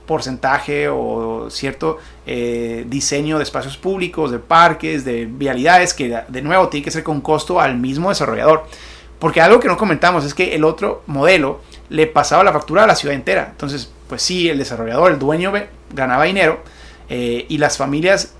porcentaje 0.07 0.89
o 0.89 1.49
cierto 1.51 1.99
eh, 2.27 2.85
diseño 2.89 3.39
de 3.39 3.45
espacios 3.45 3.77
públicos, 3.77 4.31
de 4.31 4.39
parques, 4.39 5.05
de 5.05 5.27
vialidades, 5.27 5.95
que 5.95 6.23
de 6.27 6.43
nuevo 6.43 6.69
tiene 6.69 6.85
que 6.85 6.91
ser 6.91 7.03
con 7.03 7.21
costo 7.21 7.61
al 7.61 7.79
mismo 7.79 8.09
desarrollador. 8.09 8.65
Porque 9.19 9.41
algo 9.41 9.61
que 9.61 9.69
no 9.69 9.77
comentamos 9.77 10.25
es 10.25 10.35
que 10.35 10.55
el 10.55 10.65
otro 10.65 11.03
modelo 11.07 11.61
le 11.89 12.07
pasaba 12.07 12.43
la 12.43 12.53
factura 12.53 12.85
a 12.85 12.87
la 12.87 12.97
ciudad 12.97 13.15
entera. 13.15 13.49
Entonces, 13.51 13.93
pues 14.09 14.21
sí, 14.23 14.49
el 14.49 14.59
desarrollador, 14.59 15.13
el 15.13 15.19
dueño 15.19 15.53
ganaba 15.95 16.25
dinero 16.25 16.61
eh, 17.09 17.47
y 17.49 17.59
las 17.59 17.77
familias 17.77 18.35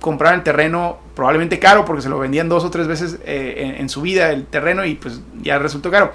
compraban 0.00 0.38
el 0.38 0.44
terreno 0.44 0.98
probablemente 1.14 1.58
caro 1.58 1.84
porque 1.84 2.02
se 2.02 2.08
lo 2.08 2.18
vendían 2.18 2.48
dos 2.48 2.64
o 2.64 2.70
tres 2.70 2.86
veces 2.86 3.18
eh, 3.24 3.76
en, 3.78 3.88
su 3.88 4.00
vida 4.00 4.30
el 4.30 4.46
terreno 4.46 4.84
y 4.84 4.94
pues 4.94 5.20
ya 5.40 5.58
resultó 5.58 5.90
caro. 5.90 6.12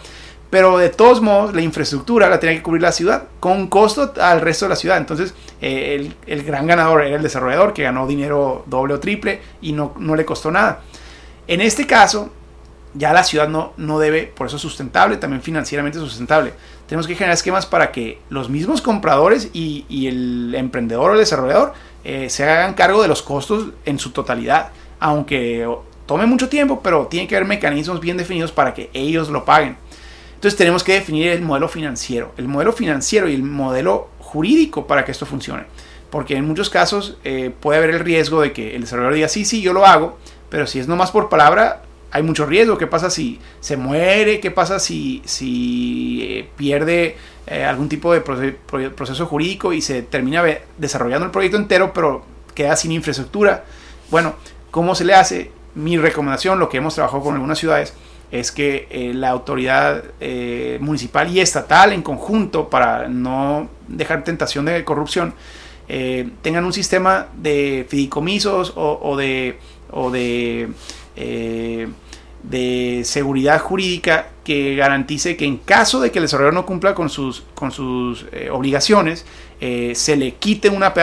Pero 0.56 0.78
de 0.78 0.88
todos 0.88 1.20
modos, 1.20 1.54
la 1.54 1.60
infraestructura 1.60 2.30
la 2.30 2.39
tenía 2.39 2.56
que 2.56 2.63
cubrir 2.63 2.82
la 2.82 2.94
ciudad 2.94 3.26
con 3.41 3.68
costo 3.68 4.13
al 4.22 4.39
resto 4.39 4.63
de 4.63 4.70
la 4.70 4.78
ciudad. 4.78 4.96
Entonces, 4.96 5.34
eh, 5.60 6.13
el, 6.26 6.44
gran 6.44 6.65
ganador 6.65 7.04
era 7.04 7.18
el 7.18 7.22
desarrollador 7.22 7.74
que 7.74 7.84
ganó 7.84 8.08
dinero 8.08 8.63
doble 8.65 8.94
o 8.94 9.02
triple 9.02 9.41
y 9.60 9.74
no, 9.74 9.94
no 10.00 10.15
le 10.15 10.24
costó 10.24 10.52
nada. 10.52 10.80
En 11.46 11.60
este 11.60 11.86
caso, 11.86 12.32
ya 12.94 13.12
la 13.12 13.26
ciudad 13.26 13.50
no, 13.50 13.74
no 13.76 14.00
debe, 14.00 14.32
por 14.34 14.48
eso 14.48 14.58
sustentable, 14.58 15.18
también 15.18 15.41
financieramente 15.41 16.00
sustentable. 16.00 16.54
Tenemos 16.88 17.06
que 17.06 17.15
generar 17.15 17.34
esquemas 17.34 17.65
para 17.65 17.91
que 17.91 18.22
los 18.30 18.48
mismos 18.48 18.82
compradores 18.82 19.50
y, 19.52 19.86
y 19.89 20.08
el 20.08 20.56
emprendedor 20.56 21.10
o 21.10 21.13
el 21.15 21.20
desarrollador 21.20 21.74
eh, 22.06 22.30
se 22.30 22.46
hagan 22.50 22.76
cargo 22.76 23.02
de 23.02 23.10
los 23.10 23.22
costos 23.22 23.72
en 23.84 24.00
su 24.00 24.12
totalidad, 24.12 24.70
aunque 25.02 25.68
tome 26.06 26.26
mucho 26.28 26.48
tiempo, 26.48 26.80
pero 26.82 27.08
tiene 27.08 27.28
que 27.28 27.36
haber 27.36 27.46
mecanismos 27.46 28.00
bien 28.00 28.15
definidos 28.15 28.54
para 28.54 28.74
que 28.74 28.89
ellos 28.94 29.28
lo 29.28 29.44
paguen. 29.44 29.76
Entonces 30.36 30.58
tenemos 30.58 30.84
que 30.84 30.93
definir 30.93 31.30
el 31.30 31.41
modelo 31.41 31.67
financiero, 31.67 32.34
el 32.38 32.48
modelo 32.48 32.71
financiero 32.71 33.28
y 33.28 33.34
el 33.34 33.43
modelo 33.43 34.10
jurídico 34.19 34.88
para 34.88 35.04
que 35.04 35.12
esto 35.12 35.26
funcione. 35.26 35.63
Porque 36.10 36.36
en 36.36 36.45
muchos 36.45 36.69
casos 36.69 37.17
eh, 37.24 37.52
puede 37.60 37.80
haber 37.80 37.89
el 37.89 38.00
riesgo 38.00 38.41
de 38.41 38.54
que 38.54 38.76
el 38.76 38.82
desarrollador 38.82 39.15
diga, 39.15 39.28
sí, 39.28 39.43
sí, 39.43 39.62
yo 39.62 39.74
lo 39.74 39.86
hago, 39.86 40.17
pero 40.50 40.67
si 40.67 40.80
es 40.80 40.88
nomás 40.88 41.12
por 41.12 41.30
palabra, 41.30 41.82
hay 42.12 42.24
mucho 42.24 42.45
riesgo. 42.45 42.78
¿Qué 42.78 42.88
pasa 42.88 43.10
si 43.10 43.39
se 43.60 43.76
muere? 43.76 44.39
¿Qué 44.39 44.52
pasa 44.52 44.80
si, 44.80 45.21
si 45.26 46.19
eh, 46.21 46.50
pierde 46.56 47.17
eh, 47.48 47.63
algún 47.63 47.89
tipo 47.89 48.12
de 48.13 48.21
proceso 48.21 49.26
jurídico 49.26 49.71
y 49.74 49.82
se 49.82 50.02
termina 50.02 50.43
desarrollando 50.78 51.26
el 51.26 51.32
proyecto 51.32 51.58
entero, 51.58 51.93
pero 51.93 52.26
queda 52.56 52.76
sin 52.76 52.91
infraestructura. 52.91 53.65
Bueno, 54.10 54.36
¿cómo 54.71 54.95
se 54.95 55.06
le 55.06 55.13
hace? 55.13 55.52
Mi 55.76 55.98
recomendación, 55.98 56.58
lo 56.58 56.69
que 56.69 56.78
hemos 56.78 56.95
trabajado 56.95 57.21
con 57.21 57.36
algunas 57.36 57.60
ciudades, 57.60 57.93
es 58.39 58.52
que 58.52 58.88
eh, 58.89 59.13
la 59.13 59.30
autoridad 59.30 60.04
eh, 60.19 60.78
municipal 60.82 61.32
y 61.32 61.39
estatal 61.39 61.93
en 61.93 62.02
conjunto, 62.02 62.69
para 62.69 63.08
no 63.08 63.69
dejar 63.88 64.24
tentación 64.24 64.65
de 64.65 64.84
corrupción, 64.84 65.34
tengan 66.41 66.65
un 66.65 66.74
sistema 66.74 67.28
de 67.38 67.86
fideicomisos 67.88 68.74
o, 68.76 69.15
de, 69.15 69.60
o 69.91 70.10
de 70.10 70.67
de 72.50 73.02
seguridad 73.06 73.60
jurídica 73.60 74.30
que 74.43 74.76
garantice 74.76 75.36
que 75.36 75.45
en 75.45 75.58
caso 75.58 76.00
de 76.00 76.12
que 76.12 76.19
el 76.19 76.26
desarrollador 76.26 76.54
no 76.54 76.65
cumpla 76.65 76.93
con 76.93 77.10
sus, 77.10 77.43
con 77.56 77.71
sus 77.71 78.26
eh, 78.32 78.50
obligaciones, 78.52 79.26
eh, 79.62 79.94
se 79.96 80.15
le 80.15 80.34
quite 80.34 80.70
una, 80.70 80.94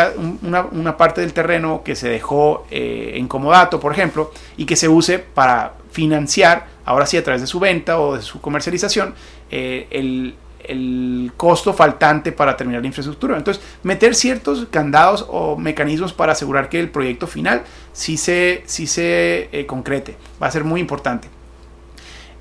una, 0.43 0.97
parte 0.97 1.21
del 1.21 1.33
terreno 1.33 1.83
que 1.85 1.97
se 1.97 2.09
dejó 2.09 2.67
eh, 2.71 3.12
en 3.17 3.29
comodato, 3.29 3.81
por 3.81 3.93
ejemplo, 3.93 4.33
y 4.57 4.67
que 4.67 4.77
se 4.77 4.88
use 4.88 5.19
para 5.19 5.75
financiar, 5.91 6.67
ahora 6.85 7.07
sí 7.07 7.17
a 7.17 7.25
través 7.25 7.41
de 7.41 7.47
su 7.47 7.61
venta 7.61 8.01
o 8.01 8.17
de 8.17 8.23
su 8.23 8.41
comercialización, 8.41 9.15
el, 9.51 10.35
el 10.65 11.33
costo 11.37 11.73
faltante 11.73 12.33
para 12.33 12.57
terminar 12.57 12.83
la 12.83 12.87
infraestructura. 12.87 13.37
Entonces, 13.37 13.62
meter 13.83 14.15
ciertos 14.15 14.67
candados 14.71 15.27
o 15.29 15.57
mecanismos 15.57 16.12
para 16.12 16.33
asegurar 16.33 16.69
que 16.69 16.81
el 16.81 16.91
proyecto 16.91 17.27
final 17.27 17.62
sí 17.93 18.17
se, 18.17 18.62
sí 18.67 18.87
se 18.87 19.49
eh, 19.53 19.67
concrete. 19.67 20.17
Va 20.43 20.47
a 20.47 20.51
ser 20.51 20.65
muy 20.65 20.81
importante. 20.81 21.29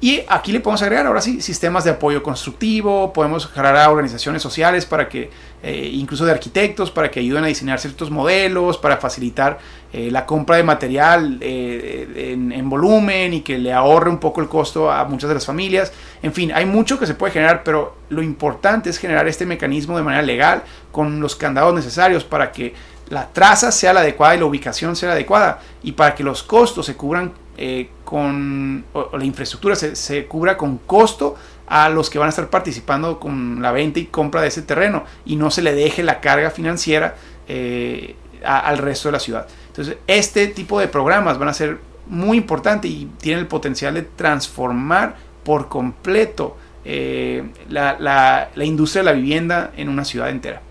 Y 0.04 0.24
aquí 0.28 0.52
le 0.52 0.62
podemos 0.62 0.82
agregar 0.82 1.06
ahora 1.06 1.22
sí 1.22 1.42
sistemas 1.42 1.84
de 1.84 1.92
apoyo 1.92 2.24
constructivo, 2.24 3.14
podemos 3.14 3.46
generar 3.46 3.78
a 3.78 3.92
organizaciones 3.92 4.42
sociales 4.42 4.88
para 4.88 5.08
que, 5.08 5.30
eh, 5.62 5.92
incluso 5.94 6.26
de 6.26 6.32
arquitectos, 6.32 6.90
para 6.90 7.12
que 7.12 7.20
ayuden 7.20 7.44
a 7.44 7.48
diseñar 7.48 7.80
ciertos 7.80 8.10
modelos, 8.10 8.80
para 8.80 8.98
facilitar 8.98 9.60
eh, 9.94 10.10
la 10.10 10.26
compra 10.26 10.58
de 10.58 10.64
material 10.64 11.38
eh, 11.40 12.34
en, 12.34 12.68
volumen 12.68 13.36
y 13.36 13.42
que 13.42 13.60
le 13.60 13.72
ahorre 13.72 14.10
un 14.10 14.18
poco 14.18 14.42
el 14.42 14.48
costo 14.48 14.92
a 14.92 15.06
muchas 15.06 15.28
de 15.28 15.36
las 15.36 15.46
familias. 15.46 15.94
En 16.24 16.34
fin, 16.34 16.52
hay 16.52 16.66
mucho 16.66 16.98
que 16.98 17.06
se 17.06 17.14
puede 17.14 17.34
generar, 17.34 17.62
pero 17.64 17.96
lo 18.10 18.24
importante 18.24 18.90
es 18.90 18.98
generar 18.98 19.28
este 19.28 19.46
mecanismo 19.46 19.96
de 19.98 20.02
manera 20.02 20.24
legal 20.24 20.64
con 20.92 21.20
los 21.20 21.36
candados 21.36 21.76
necesarios 21.76 22.24
para 22.24 22.52
que 22.52 22.74
la 23.10 23.28
traza 23.28 23.72
sea 23.72 23.94
la 23.94 24.00
adecuada 24.00 24.34
y 24.34 24.40
la 24.40 24.46
ubicación 24.46 24.96
sea 24.96 25.10
la 25.10 25.14
adecuada 25.14 25.60
y 25.84 25.92
para 25.92 26.16
que 26.16 26.24
los 26.24 26.42
costos 26.42 26.88
se 26.88 26.96
cubran 26.96 27.34
eh, 27.64 27.90
con 28.04 28.84
la 29.14 29.24
infraestructura 29.24 29.76
se, 29.76 30.26
cubra 30.26 30.58
con 30.58 30.80
costo 30.80 31.36
a 31.68 31.90
los 31.90 32.10
que 32.10 32.18
van 32.18 32.26
a 32.26 32.30
estar 32.30 32.50
participando 32.50 33.20
con 33.20 33.62
la 33.62 33.72
venta 33.72 34.00
y 34.00 34.06
compra 34.06 34.42
de 34.42 34.48
ese 34.48 34.64
terreno 34.64 35.04
y 35.26 35.36
no 35.36 35.52
se 35.52 35.62
le 35.62 35.76
deje 35.76 36.02
la 36.02 36.22
carga 36.22 36.50
financiera 36.50 37.18
eh, 37.48 38.16
al 38.44 38.80
resto 38.80 39.10
de 39.10 39.12
la 39.12 39.20
ciudad. 39.20 39.48
Entonces, 39.68 39.98
este 40.08 40.48
tipo 40.48 40.80
de 40.80 40.88
programas 40.88 41.38
van 41.38 41.50
a 41.50 41.54
ser 41.54 41.78
muy 42.08 42.38
importantes 42.38 42.90
y 42.90 43.08
tienen 43.20 43.42
el 43.42 43.48
potencial 43.48 43.94
de 43.94 44.02
transformar 44.02 45.18
por 45.44 45.70
completo 45.70 46.58
eh, 46.84 47.44
la 47.70 48.50
industria 48.56 49.04
de 49.04 49.06
la 49.06 49.14
vivienda 49.14 49.72
en 49.78 49.88
una 49.88 50.04
ciudad 50.04 50.32
entera. 50.32 50.64